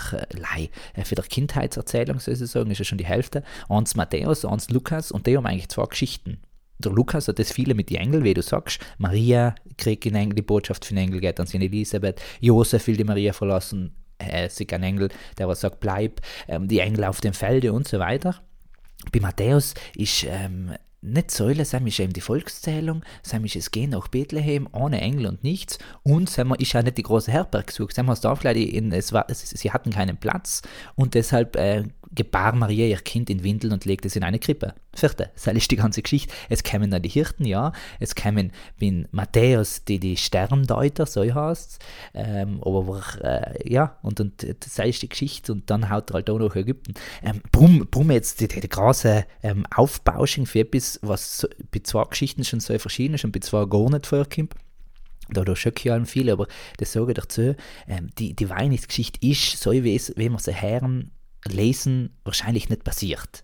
äh, 0.94 1.04
für 1.04 1.16
der 1.16 1.26
Kindheitserzählung, 1.26 2.20
sozusagen, 2.20 2.70
ist 2.72 2.80
ja 2.80 2.86
schon 2.86 2.98
die 2.98 3.06
Hälfte. 3.06 3.44
Eins 3.70 3.96
Matthäus, 3.96 4.46
eins 4.46 4.70
Lukas 4.70 5.12
und 5.12 5.28
die 5.28 5.38
haben 5.38 5.46
eigentlich 5.46 5.70
zwei 5.70 5.86
Geschichten. 5.86 6.40
Der 6.80 6.92
Lukas 6.92 7.28
hat 7.28 7.40
das 7.40 7.52
viele 7.52 7.74
mit 7.74 7.90
den 7.90 7.98
Engeln, 7.98 8.24
wie 8.24 8.34
du 8.34 8.42
sagst. 8.44 8.80
Maria 8.98 9.56
kriegt 9.78 10.06
in 10.06 10.16
Engel 10.16 10.36
die 10.36 10.42
Botschaft 10.44 10.86
von 10.86 10.98
Engel, 10.98 11.20
geht 11.20 11.40
an 11.40 11.48
seine 11.48 11.66
Elisabeth. 11.66 12.22
Josef 12.40 12.86
will 12.86 12.98
die 12.98 13.04
Maria 13.04 13.34
verlassen, 13.34 13.96
äh, 14.20 14.50
sich 14.50 14.72
ein 14.74 14.84
Engel, 14.84 15.10
der 15.38 15.48
was 15.48 15.62
sagt, 15.62 15.80
bleib. 15.80 16.22
Ähm, 16.48 16.68
die 16.68 16.80
Engel 16.80 17.06
auf 17.06 17.22
dem 17.22 17.34
Felde 17.34 17.74
und 17.74 17.88
so 17.88 17.98
weiter. 18.00 18.36
Bei 19.12 19.20
Matthäus 19.20 19.74
ist 19.96 20.26
ähm, 20.28 20.74
nicht 21.02 21.32
Säule, 21.32 21.64
Sam 21.64 21.86
ist 21.88 22.00
eben 22.00 22.14
die 22.14 22.22
Volkszählung, 22.22 23.04
Sam 23.22 23.46
ist 23.46 23.56
es 23.56 23.72
Gehen 23.72 23.92
nach 23.92 24.08
Bethlehem, 24.08 24.68
ohne 24.72 25.00
Engel 25.02 25.28
und 25.28 25.44
nichts. 25.44 25.78
Und 26.04 26.30
Sam 26.30 26.54
ist 26.56 26.76
auch 26.76 26.84
nicht 26.84 26.98
die 26.98 27.04
große 27.04 27.32
Herberg 27.32 27.68
gesucht. 27.68 27.98
Du 27.98 28.30
auch 28.30 28.40
gleich 28.40 28.58
in, 28.58 28.92
es 28.92 29.14
war, 29.14 29.26
sie 29.30 29.72
hatten 29.72 29.92
keinen 29.92 30.18
Platz 30.18 30.62
und 30.96 31.14
deshalb 31.14 31.56
äh, 31.56 31.84
gebar 32.14 32.56
Maria 32.56 32.86
ihr 32.86 32.98
Kind 32.98 33.30
in 33.30 33.44
Windeln 33.44 33.74
und 33.74 33.86
legte 33.86 34.08
es 34.08 34.16
in 34.16 34.24
eine 34.24 34.40
Krippe. 34.40 34.74
Vierte, 34.94 35.30
das 35.34 35.48
ist 35.48 35.72
die 35.72 35.76
ganze 35.76 36.02
Geschichte. 36.02 36.34
Es 36.50 36.64
kämen 36.64 36.90
dann 36.90 37.02
die 37.02 37.10
Hirten, 37.10 37.46
ja. 37.46 37.72
Es 38.00 38.16
kämen, 38.16 38.52
bin 38.80 39.08
Matthäus, 39.12 39.84
die 39.86 40.00
die 40.00 40.18
Sterndeuter, 40.18 41.06
so 41.06 41.24
heißt 41.24 41.80
ähm, 42.14 42.62
aber 42.64 43.04
äh, 43.22 43.72
ja, 43.72 43.98
und, 44.02 44.20
und 44.20 44.44
das 44.60 44.80
ist 44.80 45.02
die 45.02 45.10
Geschichte 45.10 45.52
und 45.52 45.70
dann 45.70 45.90
haut 45.90 46.12
er 46.12 46.16
halt 46.16 46.30
auch 46.30 46.40
noch 46.40 46.56
Ägypten. 46.56 46.94
Ähm, 47.24 47.42
warum, 47.52 47.88
warum 47.92 48.12
jetzt 48.12 48.42
die, 48.42 48.48
die, 48.48 48.60
die 48.60 48.70
große 48.70 49.26
ähm, 49.44 49.66
Aufbauschung 49.76 50.46
für 50.46 50.60
etwas, 50.60 51.00
was 51.02 51.40
so, 51.40 51.48
bei 51.72 51.80
zwei 51.84 52.04
Geschichten 52.06 52.44
schon 52.44 52.60
so 52.60 52.78
verschieden 52.78 53.16
ist 53.16 53.26
und 53.26 53.32
bei 53.32 53.40
zwei 53.40 53.66
gar 53.66 53.90
nicht 53.90 54.08
vorkommt? 54.08 54.54
Da, 55.30 55.44
da 55.44 55.54
ich 55.54 55.92
allem 55.92 56.06
viel, 56.06 56.30
aber 56.30 56.48
das 56.78 56.94
sage 56.94 57.12
ich 57.12 57.18
dazu. 57.18 57.56
Ähm, 57.88 58.10
die, 58.18 58.34
die 58.34 58.50
Weihnachtsgeschichte 58.50 59.26
ist, 59.28 59.60
so 59.60 59.72
wie, 59.72 59.96
es, 59.96 60.14
wie 60.16 60.30
wir 60.30 60.40
sie 60.40 60.62
hören, 60.62 61.12
lesen, 61.48 62.16
wahrscheinlich 62.24 62.70
nicht 62.70 62.84
passiert. 62.84 63.44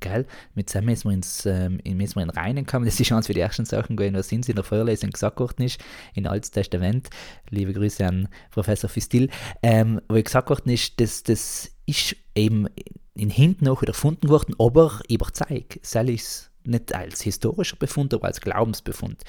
Gell? 0.00 0.26
Mit 0.54 0.72
dem 0.74 0.86
müssen 0.86 1.10
wir 1.10 1.14
ins, 1.14 1.44
ähm, 1.44 1.78
müssen 1.84 2.16
wir 2.16 2.22
in 2.22 2.30
Reinen 2.30 2.66
kommen. 2.66 2.86
Das 2.86 2.98
ist 2.98 3.12
eines 3.12 3.26
für 3.26 3.34
die 3.34 3.40
ersten 3.40 3.66
Sachen 3.66 3.96
gewesen, 3.96 4.16
was 4.16 4.32
uns 4.32 4.48
in 4.48 4.56
der 4.56 4.64
Vorlesung 4.64 5.10
gesagt 5.10 5.38
worden 5.38 5.62
ist, 5.62 5.78
in 6.14 6.26
Altes 6.26 6.50
Testament. 6.50 7.10
Liebe 7.50 7.72
Grüße 7.72 8.06
an 8.06 8.28
Professor 8.50 8.88
Fistil. 8.88 9.28
Ähm, 9.62 10.00
wo 10.08 10.20
gesagt 10.20 10.48
worden 10.48 10.70
ist, 10.70 11.00
dass 11.00 11.22
das 11.22 11.70
ist 11.86 12.16
eben 12.34 12.66
in 13.14 13.30
hinten 13.30 13.66
noch 13.66 13.82
erfunden 13.82 14.28
worden, 14.28 14.54
aber 14.58 15.00
überzeugt. 15.08 15.84
Soll 15.84 16.10
ich 16.10 16.24
nicht 16.64 16.94
als 16.94 17.22
historischer 17.22 17.76
Befund, 17.76 18.14
aber 18.14 18.26
als 18.26 18.40
Glaubensbefund. 18.40 19.22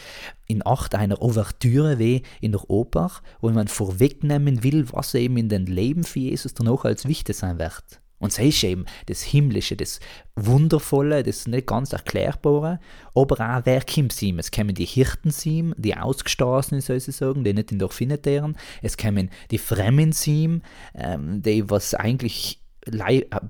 In 0.48 0.66
Acht 0.66 0.96
einer 0.96 1.22
Ouvertüre 1.22 1.98
wie 2.00 2.24
in 2.40 2.52
der 2.52 2.70
Oper, 2.70 3.12
wo 3.40 3.50
man 3.50 3.68
vorwegnehmen 3.68 4.64
will, 4.64 4.92
was 4.92 5.14
eben 5.14 5.38
in 5.38 5.50
den 5.50 5.66
Leben 5.66 6.04
für 6.04 6.20
Jesus 6.20 6.54
danach 6.54 6.86
als 6.86 7.08
wichtig 7.08 7.36
sein 7.36 7.60
wird. 7.60 8.01
Und 8.22 8.32
so 8.32 8.44
ist 8.44 8.64
eben 8.64 8.86
das 9.08 9.24
Himmlische, 9.24 9.76
das 9.76 10.00
Wundervolle, 10.36 11.24
das 11.24 11.48
nicht 11.48 11.66
ganz 11.66 11.92
Erklärbare, 11.92 12.80
aber 13.16 13.58
auch 13.58 13.66
wer 13.66 13.84
kommt 13.84 14.22
ihm. 14.22 14.38
Es 14.38 14.52
kommen 14.52 14.76
die 14.76 14.86
Hirten 14.86 15.34
ihm, 15.44 15.74
die 15.76 15.98
Ausgestoßenen 15.98 16.82
sozusagen, 16.82 17.44
die 17.44 17.54
nicht 17.54 17.72
in 17.72 17.80
der 17.80 17.90
Finnetären. 17.90 18.56
Es 18.84 18.96
kommen 18.96 19.32
die 19.50 19.58
Fremden 19.58 20.16
ihm, 20.26 20.62
ähm, 20.94 21.42
die 21.42 21.68
was 21.70 21.96
eigentlich 21.96 22.60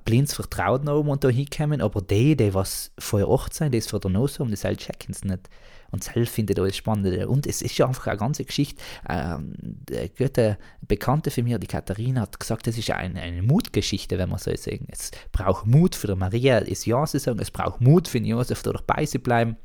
blindes 0.05 0.33
Vertrauen 0.33 0.89
haben 0.89 1.09
und 1.09 1.23
da 1.23 1.29
hinkommen, 1.29 1.81
aber 1.81 2.01
die, 2.01 2.35
die 2.35 2.53
was 2.53 2.91
vor 2.97 3.27
Ort 3.27 3.53
sein, 3.53 3.71
die 3.71 3.77
es 3.77 3.87
vor 3.87 3.99
der 3.99 4.11
Nase 4.11 4.39
haben, 4.39 4.51
das 4.51 4.63
halt 4.63 4.79
checken 4.79 5.11
es 5.11 5.23
nicht. 5.23 5.49
Und 5.91 6.03
selbst 6.03 6.33
findet 6.33 6.59
alles 6.59 6.77
spannend. 6.77 7.25
Und 7.25 7.45
es 7.45 7.61
ist 7.61 7.77
ja 7.77 7.87
einfach 7.87 8.07
eine 8.07 8.17
ganze 8.17 8.45
Geschichte. 8.45 8.81
Ähm, 9.09 9.53
eine 9.89 10.09
gute 10.09 10.57
Bekannte 10.87 11.31
von 11.31 11.43
mir, 11.43 11.59
die 11.59 11.67
Katharina, 11.67 12.21
hat 12.21 12.39
gesagt, 12.39 12.67
es 12.67 12.77
ist 12.77 12.89
eine, 12.91 13.19
eine 13.19 13.41
Mutgeschichte, 13.41 14.17
wenn 14.17 14.29
man 14.29 14.39
so 14.39 14.55
sagen. 14.55 14.87
Es 14.89 15.11
braucht 15.31 15.65
Mut 15.65 15.95
für 15.95 16.15
Maria, 16.15 16.59
ist 16.59 16.85
Ja 16.85 17.05
zu 17.05 17.19
sagen, 17.19 17.39
es 17.39 17.51
braucht 17.51 17.81
Mut 17.81 18.07
für 18.07 18.19
Josef, 18.19 18.63
da 18.63 18.71
dabei 18.71 19.05
zu 19.05 19.19
bleiben. 19.19 19.57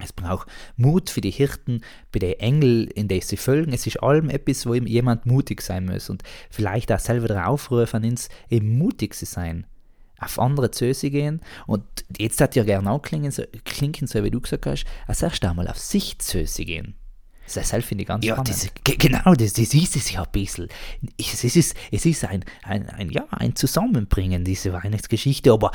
Es 0.00 0.12
braucht 0.12 0.48
Mut 0.76 1.08
für 1.08 1.20
die 1.20 1.30
Hirten, 1.30 1.82
bei 2.10 2.18
den 2.18 2.38
Engeln, 2.40 2.88
in 2.88 3.06
denen 3.06 3.20
sie 3.20 3.36
folgen. 3.36 3.72
Es 3.72 3.86
ist 3.86 4.02
allem 4.02 4.28
etwas, 4.28 4.66
wo 4.66 4.74
jemand 4.74 5.24
mutig 5.24 5.62
sein 5.62 5.86
muss. 5.86 6.10
Und 6.10 6.24
vielleicht 6.50 6.90
auch 6.90 6.98
selber 6.98 7.28
der 7.28 7.48
Aufruf 7.48 7.94
an 7.94 8.04
uns, 8.04 8.28
eben 8.50 8.76
mutig 8.76 9.14
zu 9.14 9.24
sein. 9.24 9.66
Auf 10.18 10.38
andere 10.38 10.70
Zöse 10.70 11.10
gehen. 11.10 11.40
Und 11.66 11.84
jetzt 12.18 12.40
hat 12.40 12.56
ja 12.56 12.64
gerne 12.64 12.90
auch 12.90 13.02
klingen, 13.02 13.30
so, 13.30 13.42
klingen, 13.64 14.06
so 14.06 14.22
wie 14.22 14.30
du 14.30 14.40
gesagt 14.40 14.66
hast, 14.66 14.84
als 15.06 15.22
erst 15.22 15.44
einmal 15.44 15.68
auf 15.68 15.78
sich 15.78 16.18
Zöse 16.18 16.64
gehen. 16.64 16.94
Das 17.52 17.70
finde 17.70 18.02
ich 18.02 18.08
ganz 18.08 18.24
ja, 18.24 18.34
spannend. 18.34 18.70
Das, 18.84 18.98
genau, 18.98 19.34
das, 19.34 19.52
das 19.52 19.74
ist 19.74 19.96
es 19.96 20.10
ja 20.10 20.22
ein 20.22 20.30
bisschen. 20.32 20.68
Es 21.18 21.44
ist, 21.44 21.76
es 21.92 22.06
ist 22.06 22.24
ein, 22.24 22.44
ein, 22.62 22.88
ein, 22.88 23.10
ja, 23.10 23.26
ein 23.30 23.54
Zusammenbringen, 23.54 24.44
diese 24.44 24.72
Weihnachtsgeschichte, 24.72 25.52
aber 25.52 25.72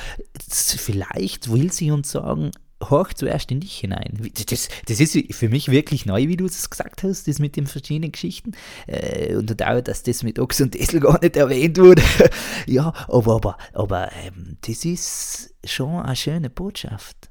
vielleicht 0.49 1.52
will 1.52 1.71
sie 1.71 1.91
uns 1.91 2.12
sagen, 2.12 2.52
horch 2.82 3.13
zuerst 3.15 3.52
in 3.52 3.60
dich 3.60 3.78
hinein. 3.80 4.32
Das, 4.50 4.70
das 4.86 5.00
ist 5.00 5.18
für 5.34 5.50
mich 5.50 5.70
wirklich 5.70 6.06
neu, 6.06 6.28
wie 6.28 6.38
du 6.38 6.46
es 6.46 6.70
gesagt 6.70 7.04
hast, 7.04 7.28
das 7.28 7.39
mit 7.39 7.56
den 7.56 7.68
verschiedenen 7.68 8.12
Geschichten. 8.12 8.52
Äh, 8.88 9.36
und 9.36 9.62
auch, 9.62 9.82
dass 9.82 10.04
das 10.04 10.24
mit 10.24 10.39
Ochs 10.39 10.62
und 10.62 10.76
Esel 10.76 11.00
gar 11.02 11.20
nicht 11.22 11.36
erwähnt 11.36 11.78
wurde. 11.78 12.02
ja, 12.65 12.94
aber, 13.08 13.36
aber, 13.36 13.58
aber 13.74 14.12
ähm, 14.24 14.58
das 14.62 14.86
ist 14.86 15.54
schon 15.63 16.02
eine 16.02 16.15
schöne 16.15 16.50
Botschaft 16.50 17.30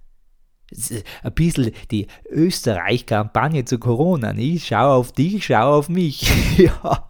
ein 1.23 1.35
bisschen 1.35 1.73
die 1.91 2.07
Österreich-Kampagne 2.31 3.65
zu 3.65 3.79
Corona. 3.79 4.35
Ich 4.37 4.67
schau 4.67 4.97
auf 4.99 5.13
dich, 5.13 5.47
schau 5.47 5.79
auf 5.79 5.89
mich. 5.89 6.31
ja, 6.59 7.07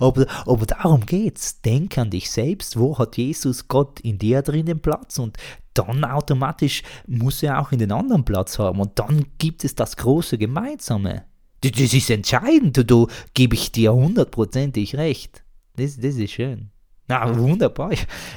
aber, 0.00 0.26
aber 0.46 0.66
darum 0.66 1.04
geht's. 1.04 1.60
Denk 1.60 1.98
an 1.98 2.10
dich 2.10 2.30
selbst. 2.30 2.78
Wo 2.78 2.98
hat 2.98 3.16
Jesus 3.16 3.68
Gott 3.68 4.00
in 4.00 4.18
dir 4.18 4.42
drin 4.42 4.66
den 4.66 4.80
Platz? 4.80 5.18
Und 5.18 5.36
dann 5.74 6.04
automatisch 6.04 6.82
muss 7.06 7.42
er 7.42 7.60
auch 7.60 7.72
in 7.72 7.78
den 7.78 7.92
anderen 7.92 8.24
Platz 8.24 8.58
haben. 8.58 8.80
Und 8.80 8.98
dann 8.98 9.26
gibt 9.38 9.64
es 9.64 9.74
das 9.74 9.96
große 9.96 10.38
Gemeinsame. 10.38 11.24
Das, 11.60 11.92
ist 11.92 12.10
entscheidend. 12.10 12.76
Da, 12.76 12.82
da 12.82 13.06
gebe 13.32 13.54
ich 13.54 13.72
dir 13.72 13.92
hundertprozentig 13.92 14.96
recht. 14.96 15.44
Das, 15.76 15.96
das 15.96 16.16
ist 16.16 16.32
schön. 16.32 16.70
Na, 17.08 17.36
wunderbar. 17.36 17.92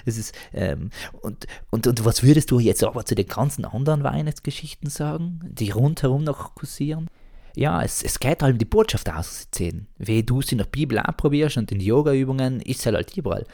Das 0.05 0.17
ist, 0.17 0.33
ähm, 0.53 0.89
und, 1.21 1.45
und, 1.69 1.87
und 1.87 2.05
was 2.05 2.23
würdest 2.23 2.51
du 2.51 2.59
jetzt 2.59 2.83
aber 2.83 3.05
zu 3.05 3.15
den 3.15 3.27
ganzen 3.27 3.65
anderen 3.65 4.03
Weihnachtsgeschichten 4.03 4.89
sagen, 4.89 5.39
die 5.43 5.71
rundherum 5.71 6.23
noch 6.23 6.55
kursieren? 6.55 7.07
Ja, 7.57 7.81
es, 7.81 8.03
es 8.03 8.19
geht 8.19 8.43
halt 8.43 8.53
um 8.53 8.59
die 8.59 8.65
Botschaft 8.65 9.09
auszuziehen. 9.09 9.87
Wie 9.97 10.21
du 10.21 10.41
es 10.41 10.51
in 10.51 10.59
der 10.59 10.65
Bibel 10.65 10.99
auch 10.99 11.17
probierst 11.17 11.57
und 11.57 11.71
in 11.71 11.79
den 11.79 11.87
Yoga-Übungen, 11.87 12.61
ist 12.61 12.81
es 12.81 12.85
halt 12.85 13.17
überall. 13.17 13.47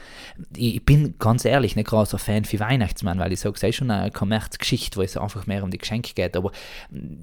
Ich 0.54 0.84
bin 0.84 1.14
ganz 1.18 1.46
ehrlich 1.46 1.74
nicht 1.74 1.88
großer 1.88 2.18
Fan 2.18 2.44
für 2.44 2.60
Weihnachtsmann, 2.60 3.18
weil 3.18 3.32
ich 3.32 3.40
sage, 3.40 3.54
es 3.56 3.62
ist 3.62 3.76
schon 3.76 3.90
eine 3.90 4.10
Kommerzgeschichte, 4.10 4.98
wo 4.98 5.02
es 5.02 5.16
einfach 5.16 5.46
mehr 5.46 5.64
um 5.64 5.70
die 5.70 5.78
Geschenke 5.78 6.12
geht. 6.12 6.36
Aber 6.36 6.52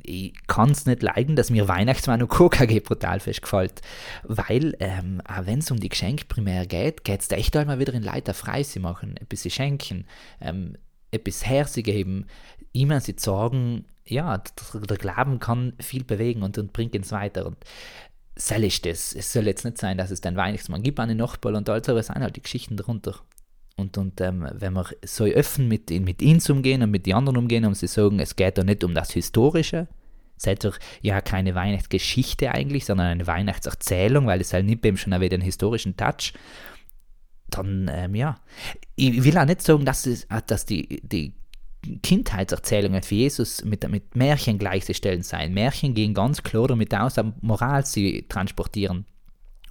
ich 0.02 0.34
kann 0.48 0.72
es 0.72 0.88
nicht 0.88 1.04
leiden, 1.04 1.36
dass 1.36 1.52
mir 1.52 1.68
Weihnachtsmann 1.68 2.24
und 2.24 2.30
KKG 2.30 2.80
brutal 2.80 3.20
festgefällt. 3.20 3.82
Weil, 4.24 4.76
ähm, 4.80 5.22
auch 5.24 5.46
wenn 5.46 5.60
es 5.60 5.70
um 5.70 5.80
die 5.80 5.90
Geschenke 5.90 6.26
primär 6.26 6.66
geht, 6.66 7.04
geht 7.04 7.22
es 7.22 7.28
da 7.28 7.36
echt 7.36 7.56
einmal 7.56 7.78
wieder 7.78 7.94
in 7.94 8.02
Leiter 8.02 8.34
frei 8.34 8.64
zu 8.64 8.80
machen, 8.80 9.18
etwas 9.18 9.42
zu 9.42 9.52
schenken. 9.52 10.08
Ähm, 10.42 10.78
etwas 11.12 11.46
herzugeben, 11.46 12.26
ihm 12.74 12.98
sie 13.00 13.16
sorgen, 13.18 13.86
ja, 14.06 14.38
der, 14.74 14.82
der 14.82 14.98
Glauben 14.98 15.40
kann 15.40 15.74
viel 15.80 16.04
bewegen 16.04 16.44
und, 16.44 16.58
und 16.58 16.74
bringt 16.74 16.96
uns 16.96 17.12
weiter. 17.12 17.46
Und 17.46 17.58
soll 18.36 18.64
ist 18.64 18.86
das. 18.86 19.14
Es 19.14 19.32
soll 19.32 19.46
jetzt 19.48 19.66
nicht 19.66 19.78
sein, 19.78 19.98
dass 19.98 20.12
es 20.12 20.22
den 20.22 20.36
Weihnachtsmann 20.36 20.84
gibt 20.84 21.00
an 21.00 21.10
den 21.10 21.18
Nachbarn 21.18 21.56
und 21.56 21.70
all 21.70 21.84
so, 21.84 21.92
aber 21.92 22.00
es 22.00 22.08
sind 22.08 22.20
halt 22.20 22.36
die 22.36 22.42
Geschichten 22.42 22.78
darunter. 22.78 23.16
Und, 23.78 23.98
und 23.98 24.20
ähm, 24.22 24.48
wenn 24.54 24.74
wir 24.74 24.86
so 25.04 25.26
öffnen 25.26 25.68
mit, 25.68 25.90
mit 25.90 26.22
ihnen 26.22 26.42
umgehen 26.50 26.84
und 26.84 26.92
mit 26.92 27.06
den 27.06 27.16
anderen 27.16 27.38
umgehen 27.38 27.66
und 27.66 27.76
sie 27.76 27.88
sagen, 27.88 28.20
es 28.20 28.36
geht 28.36 28.58
da 28.58 28.64
nicht 28.64 28.84
um 28.84 28.94
das 28.94 29.12
Historische, 29.12 29.88
seid 30.38 30.64
doch 30.66 30.78
ja 31.02 31.22
keine 31.22 31.56
Weihnachtsgeschichte 31.56 32.52
eigentlich, 32.52 32.86
sondern 32.86 33.08
eine 33.08 33.28
Weihnachtserzählung, 33.28 34.28
weil 34.28 34.42
es 34.42 34.54
halt 34.54 34.66
nicht 34.66 34.86
eben 34.86 34.98
schon 34.98 35.20
wieder 35.20 35.36
einen 35.36 35.44
historischen 35.44 35.96
Touch, 35.98 36.34
dann 37.52 37.90
ähm, 37.94 38.16
ja. 38.16 38.40
Ich 38.96 39.24
will 39.24 39.38
auch 39.38 39.46
nicht 39.46 39.62
sagen, 39.62 39.86
dass, 39.86 40.06
es, 40.06 40.28
dass 40.48 40.66
die, 40.66 41.02
die 41.02 41.34
Kindheitserzählungen 42.04 43.02
für 43.04 43.16
Jesus 43.16 43.64
mit, 43.66 43.88
mit 43.90 44.16
Märchen 44.16 44.60
gleichzustellen 44.60 45.24
sein. 45.24 45.54
Märchen 45.54 45.94
gehen 45.94 46.14
ganz 46.14 46.44
klar 46.44 46.68
damit 46.68 46.94
aus, 46.94 47.16
Moral 47.42 47.86
sie 47.86 48.26
transportieren. 48.28 49.06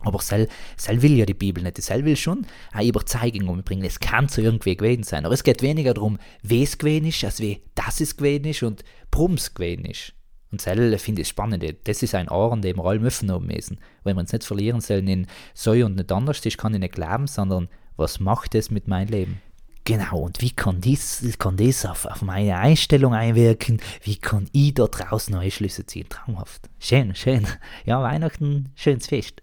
Aber 0.03 0.21
sel, 0.21 0.49
sel 0.77 1.03
will 1.03 1.17
ja 1.17 1.27
die 1.27 1.35
Bibel 1.35 1.63
nicht. 1.63 1.81
Sel 1.83 2.05
will 2.05 2.17
schon 2.17 2.47
eine 2.73 2.89
Überzeugung 2.89 3.49
umbringen. 3.49 3.85
Es 3.85 4.01
kann 4.01 4.29
so 4.29 4.41
irgendwie 4.41 4.77
gewesen 4.77 5.03
sein. 5.03 5.27
Aber 5.27 5.35
es 5.35 5.45
geht 5.45 5.63
weniger 5.63 5.93
darum, 5.93 6.19
wie 6.43 6.63
es 6.63 6.79
gewesen 6.79 7.07
ist, 7.07 7.23
als 7.25 7.41
wie 7.41 7.63
das 7.75 8.01
es 8.01 8.17
gewesen 8.17 8.47
ist 8.47 8.63
und 8.63 8.83
warum 9.13 9.35
es 9.35 9.53
gewesen 9.53 9.85
ist. 9.85 10.15
Und 10.53 10.61
sel 10.61 10.99
finde 10.99 11.23
ich 11.23 11.29
spannend. 11.29 11.65
Das 11.85 12.03
ist 12.03 12.15
ein 12.15 12.29
Ohr, 12.29 12.53
an 12.53 12.63
dem 12.63 12.79
wir 12.79 12.85
alle 12.85 12.99
müssen 12.99 13.29
müssen. 13.47 13.79
Wenn 14.03 14.17
wir 14.17 14.21
uns 14.21 14.33
nicht 14.33 14.45
verlieren 14.45 14.81
sollen 14.81 15.07
in 15.07 15.27
so 15.55 15.73
und 15.73 15.97
nicht 15.97 16.11
anders 16.11 16.45
ist, 16.45 16.59
kann 16.59 16.75
ich 16.75 16.81
nicht 16.81 16.95
glauben, 16.95 17.27
sondern 17.27 17.69
was 17.97 18.19
macht 18.19 18.55
es 18.55 18.71
mit 18.71 18.89
meinem 18.89 19.09
Leben? 19.09 19.41
Genau, 19.85 20.19
und 20.19 20.41
wie 20.41 20.51
kann 20.51 20.81
das, 20.81 21.23
kann 21.39 21.57
das 21.57 21.87
auf, 21.87 22.05
auf 22.05 22.23
meine 22.23 22.59
Einstellung 22.59 23.15
einwirken? 23.15 23.81
Wie 24.03 24.17
kann 24.17 24.49
ich 24.53 24.75
da 24.75 24.87
draußen 24.87 25.35
neue 25.35 25.51
Schlüsse 25.51 25.87
ziehen? 25.87 26.07
Traumhaft. 26.09 26.69
Schön, 26.79 27.15
schön. 27.15 27.47
Ja, 27.87 28.03
Weihnachten, 28.03 28.73
schönes 28.75 29.07
Fest. 29.07 29.43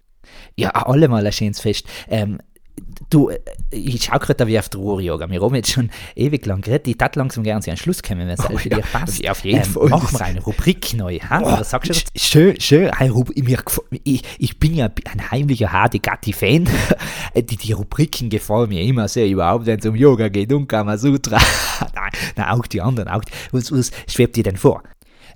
Ja, 0.56 0.70
allemal 0.70 1.26
ein 1.26 1.32
schönes 1.32 1.60
Fest. 1.60 1.86
Ähm, 2.08 2.38
du, 3.10 3.30
äh, 3.30 3.38
ich 3.70 4.04
schaue 4.04 4.18
gerade 4.18 4.46
wie 4.46 4.58
auf 4.58 4.68
der 4.68 4.80
Uhr, 4.80 5.00
Yoga. 5.00 5.28
Wir 5.30 5.40
haben 5.40 5.54
jetzt 5.54 5.72
schon 5.72 5.90
ewig 6.14 6.44
lang 6.46 6.60
geredet. 6.60 6.88
Ich 6.88 6.96
hätte 7.00 7.18
langsam 7.18 7.44
gerne 7.44 7.60
zu 7.60 7.70
einem 7.70 7.76
Schluss 7.76 8.02
kommen, 8.02 8.20
wenn 8.20 8.28
es 8.30 8.40
oh, 8.50 8.56
für 8.56 8.68
ja, 8.68 8.76
dich 8.76 8.92
passt. 8.92 9.22
Ja, 9.22 9.32
auf 9.32 9.44
jeden 9.44 9.58
ähm, 9.58 9.64
Fall. 9.64 9.88
Machen 9.88 10.18
wir 10.18 10.24
eine 10.24 10.40
Rubrik 10.40 10.94
neu. 10.94 11.18
Ha? 11.18 11.40
Oh, 11.42 11.60
Was 11.60 11.70
sagst 11.70 11.90
du 11.90 12.18
Schön, 12.18 12.60
schön. 12.60 12.90
Ich, 14.04 14.22
ich 14.38 14.58
bin 14.58 14.74
ja 14.74 14.90
ein 15.10 15.30
heimlicher 15.30 15.72
Hardy-Gatti-Fan. 15.72 16.68
die, 17.34 17.56
die 17.56 17.72
Rubriken 17.72 18.30
gefallen 18.30 18.68
mir 18.68 18.82
immer 18.82 19.08
sehr, 19.08 19.26
überhaupt 19.26 19.66
wenn 19.66 19.78
es 19.78 19.86
um 19.86 19.94
Yoga 19.94 20.28
geht 20.28 20.52
und 20.52 20.68
Kamasutra. 20.68 21.38
nein, 21.94 22.10
nein, 22.36 22.48
auch 22.48 22.66
die 22.66 22.80
anderen. 22.80 23.08
Auch, 23.08 23.22
was, 23.52 23.72
was 23.72 23.90
schwebt 24.06 24.36
dir 24.36 24.44
denn 24.44 24.56
vor? 24.56 24.82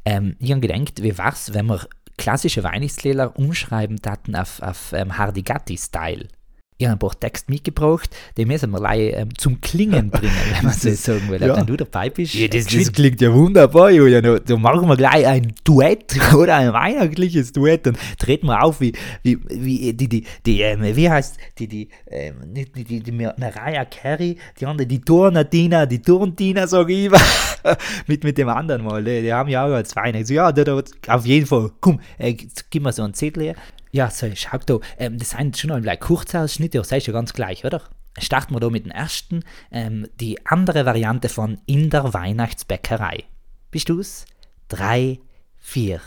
Ähm, 0.04 0.36
ich 0.38 0.50
habe 0.50 0.60
gedacht, 0.60 1.02
wie 1.02 1.16
wär's, 1.16 1.54
wenn 1.54 1.66
wir 1.66 1.86
klassische 2.16 2.62
Weihnachtslieder 2.62 3.36
umschreiben 3.36 4.00
taten 4.00 4.36
auf, 4.36 4.60
auf 4.62 4.92
ähm, 4.92 5.16
Hardigatti-Style. 5.16 6.28
Ich 6.78 6.86
habe 6.86 6.96
ein 6.96 6.98
paar 6.98 7.18
Text 7.18 7.48
mitgebracht, 7.48 8.10
die 8.36 8.44
müssen 8.44 8.70
wir 8.70 8.78
gleich 8.78 9.12
ähm, 9.14 9.28
zum 9.36 9.60
Klingen 9.60 10.10
bringen, 10.10 10.32
wenn 10.54 10.64
man 10.64 10.72
so 10.78 10.90
sagen 10.90 11.28
will. 11.28 11.40
Ja. 11.40 11.56
Wenn 11.56 11.66
du 11.66 11.76
dabei 11.76 12.10
bist. 12.10 12.34
Ja, 12.34 12.48
das, 12.48 12.66
das 12.66 12.92
klingt 12.92 13.20
ja 13.20 13.32
wunderbar, 13.32 13.90
Julian. 13.90 14.40
Da 14.44 14.56
machen 14.56 14.88
wir 14.88 14.96
gleich 14.96 15.26
ein 15.26 15.52
Duett 15.64 16.16
oder 16.34 16.56
ein 16.56 16.72
weihnachtliches 16.72 17.52
Duett. 17.52 17.86
Dann 17.86 17.96
treten 18.18 18.46
wir 18.46 18.62
auf 18.62 18.80
wie, 18.80 18.92
wie, 19.22 19.38
wie 19.48 19.92
die, 19.92 20.08
die, 20.08 20.24
die 20.44 20.62
ähm, 20.62 20.80
wie 20.82 21.08
heißt 21.08 21.36
die, 21.58 21.68
die, 21.68 21.88
ähm, 22.10 22.34
die, 22.46 22.72
die, 22.72 22.84
die, 22.84 23.00
die 23.00 23.12
Mariah 23.12 23.84
Carey, 23.84 24.36
die 24.58 24.66
andere, 24.66 24.86
die 24.86 25.00
Turnatina, 25.00 25.86
die 25.86 26.02
Turntina, 26.02 26.66
sage 26.66 26.92
ich 26.94 27.04
immer. 27.04 27.20
mit, 28.06 28.24
mit 28.24 28.38
dem 28.38 28.48
anderen 28.48 28.84
mal. 28.84 29.02
Die, 29.04 29.22
die 29.22 29.32
haben 29.32 29.48
ja 29.48 29.64
auch 29.64 29.82
zwei. 29.84 30.10
Ja, 30.10 30.52
da, 30.52 30.64
da, 30.64 30.82
auf 31.08 31.26
jeden 31.26 31.46
Fall. 31.46 31.70
Komm, 31.80 32.00
äh, 32.18 32.34
gib 32.70 32.82
mir 32.82 32.92
so 32.92 33.02
einen 33.02 33.14
Zettel 33.14 33.44
her. 33.44 33.54
Ja, 33.94 34.08
so, 34.08 34.26
schau 34.34 34.56
da, 34.56 34.78
ähm, 34.96 35.18
das 35.18 35.30
sind 35.30 35.58
schon 35.58 35.70
einmal 35.70 35.98
Kurzausschnitte, 35.98 36.78
das 36.78 36.90
ist 36.90 37.06
ja 37.06 37.12
ganz 37.12 37.34
gleich, 37.34 37.66
oder? 37.66 37.82
Starten 38.18 38.54
wir 38.54 38.60
da 38.60 38.70
mit 38.70 38.86
dem 38.86 38.90
ersten, 38.90 39.44
ähm, 39.70 40.08
die 40.18 40.46
andere 40.46 40.86
Variante 40.86 41.28
von 41.28 41.58
In 41.66 41.90
der 41.90 42.14
Weihnachtsbäckerei. 42.14 43.24
Bist 43.70 43.90
du's? 43.90 44.24
Drei, 44.68 45.20
vier. 45.58 46.00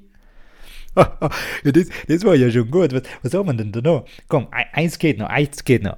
das, 1.64 1.88
das 2.08 2.24
war 2.24 2.34
ja 2.34 2.50
schon 2.50 2.70
gut. 2.70 2.92
Was, 2.92 3.02
was 3.22 3.34
haben 3.34 3.48
wir 3.48 3.54
denn 3.54 3.72
da 3.72 3.80
noch? 3.80 4.06
Komm, 4.28 4.48
eins 4.50 4.98
geht 4.98 5.18
noch, 5.18 5.28
eins 5.28 5.64
geht 5.64 5.82
noch. 5.82 5.96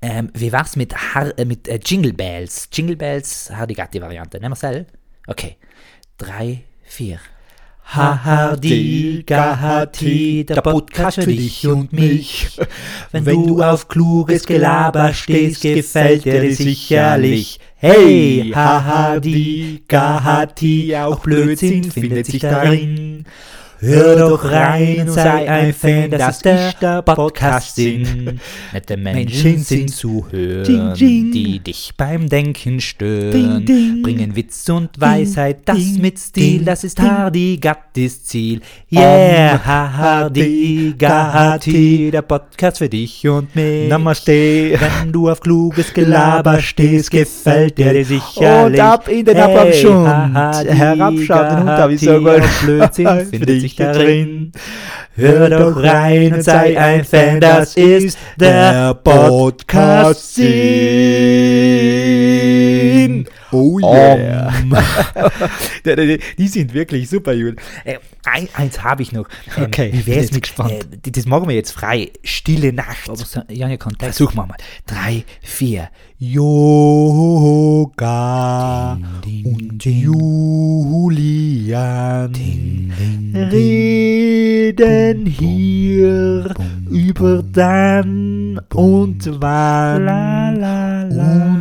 Ähm, 0.00 0.30
wie 0.34 0.52
war's 0.52 0.76
mit, 0.76 0.94
Har 0.94 1.36
äh, 1.38 1.44
mit 1.44 1.68
äh, 1.68 1.80
Jingle 1.84 2.12
Bells? 2.12 2.68
Jingle 2.72 2.96
Bells, 2.96 3.50
Hardigatti-Variante. 3.50 4.38
Nehmen 4.38 4.54
wir 4.60 4.70
es 4.70 4.86
Okay. 5.26 5.56
Drei, 6.18 6.64
vier. 6.82 7.18
Hahadi, 7.84 9.24
der 9.26 10.60
Podcast 10.62 11.20
für 11.22 11.26
dich 11.26 11.66
und 11.66 11.92
mich. 11.92 12.58
Wenn 13.12 13.24
du 13.24 13.62
auf 13.62 13.88
kluges 13.88 14.44
Gelaber 14.46 15.12
stehst, 15.12 15.62
gefällt 15.62 16.24
dir 16.24 16.54
sicherlich. 16.54 17.60
Hey, 17.76 18.50
Hahadi, 18.54 19.84
Gahati, 19.86 20.96
auch 20.96 21.20
Blödsinn 21.20 21.84
findet 21.84 22.26
sich 22.26 22.40
darin. 22.40 23.26
Hör 23.80 24.16
doch 24.16 24.44
rein 24.44 25.00
und 25.00 25.10
sei 25.10 25.48
ein 25.50 25.72
Fan, 25.74 26.10
das 26.10 26.36
ist 26.36 26.80
der 26.80 27.02
Podcast 27.02 27.76
Sinn. 27.76 28.40
Nette 28.72 28.96
Menschen 28.96 29.58
sind 29.58 29.90
zu 29.90 30.26
hören, 30.30 30.94
die 30.94 31.58
dich 31.58 31.92
beim 31.96 32.28
Denken 32.28 32.80
stören. 32.80 33.64
Bringen 34.02 34.36
Witz 34.36 34.68
und 34.68 35.00
Weisheit, 35.00 35.58
das 35.64 35.98
mit 35.98 36.18
Stil, 36.18 36.64
das 36.64 36.84
ist 36.84 37.00
Hardy 37.00 37.58
Gattis 37.60 38.24
Ziel. 38.24 38.60
Yeah, 38.90 39.60
Hardy 39.64 40.94
Gatti, 40.96 42.10
der 42.10 42.22
Podcast 42.22 42.78
für 42.78 42.88
dich 42.88 43.26
und 43.28 43.54
mich. 43.54 43.88
Namaste. 43.88 44.78
Wenn 44.78 45.12
du 45.12 45.28
auf 45.28 45.40
kluges 45.40 45.92
Gelaber 45.92 46.60
stehst, 46.60 47.10
gefällt 47.10 47.76
der 47.78 47.92
dir 47.92 48.04
sicherlich. 48.04 48.80
Und 48.80 48.80
ab 48.80 49.08
in 49.08 49.24
den 49.24 49.36
hey, 49.36 49.80
den 50.96 51.02
Hund 51.02 51.30
habe 51.30 51.94
ich 51.94 52.00
so 52.00 52.18
gut. 52.18 52.42
Blödsinn 52.62 53.26
findet 53.30 53.60
sich 53.60 53.73
darin. 53.76 54.52
Hör 55.16 55.48
doch 55.50 55.76
rein 55.82 56.34
und 56.34 56.42
sei 56.42 56.78
ein 56.78 57.04
Fan, 57.04 57.40
das 57.40 57.76
ist 57.76 58.18
der 58.38 58.94
Podcast 58.94 60.34
Sinn. 60.34 60.54
Oh 63.54 63.78
yeah. 63.78 64.52
Um. 64.64 64.76
die 66.38 66.48
sind 66.48 66.74
wirklich 66.74 67.08
super, 67.08 67.32
Jul. 67.32 67.54
Äh, 67.84 67.98
ein, 68.24 68.48
eins 68.54 68.82
habe 68.82 69.02
ich 69.02 69.12
noch. 69.12 69.28
Ähm, 69.56 69.64
okay, 69.64 69.90
wie 69.92 70.06
wär's 70.06 70.32
mit 70.32 70.42
gespannt. 70.42 70.72
Äh, 70.72 71.10
das 71.10 71.26
machen 71.26 71.48
wir 71.48 71.54
jetzt 71.54 71.70
frei. 71.72 72.10
Stille 72.22 72.72
Nacht. 72.72 73.08
Aber 73.08 73.16
so, 73.16 73.40
ja, 73.48 73.68
ja, 73.68 73.76
Kontext. 73.76 74.16
Versuchen 74.16 74.36
wir 74.36 74.46
mal. 74.46 74.56
Drei, 74.86 75.24
vier. 75.42 75.90
Yoga 76.18 76.54
ding, 79.24 79.44
ding, 79.44 79.52
und 79.52 79.84
ding. 79.84 80.00
Julian 80.00 81.74
reden 83.52 85.26
hier 85.26 86.54
über 86.88 87.42
dann 87.42 88.60
und 88.72 89.28
wann 89.40 90.04
la, 90.04 90.50
la, 90.50 91.02
la, 91.02 91.53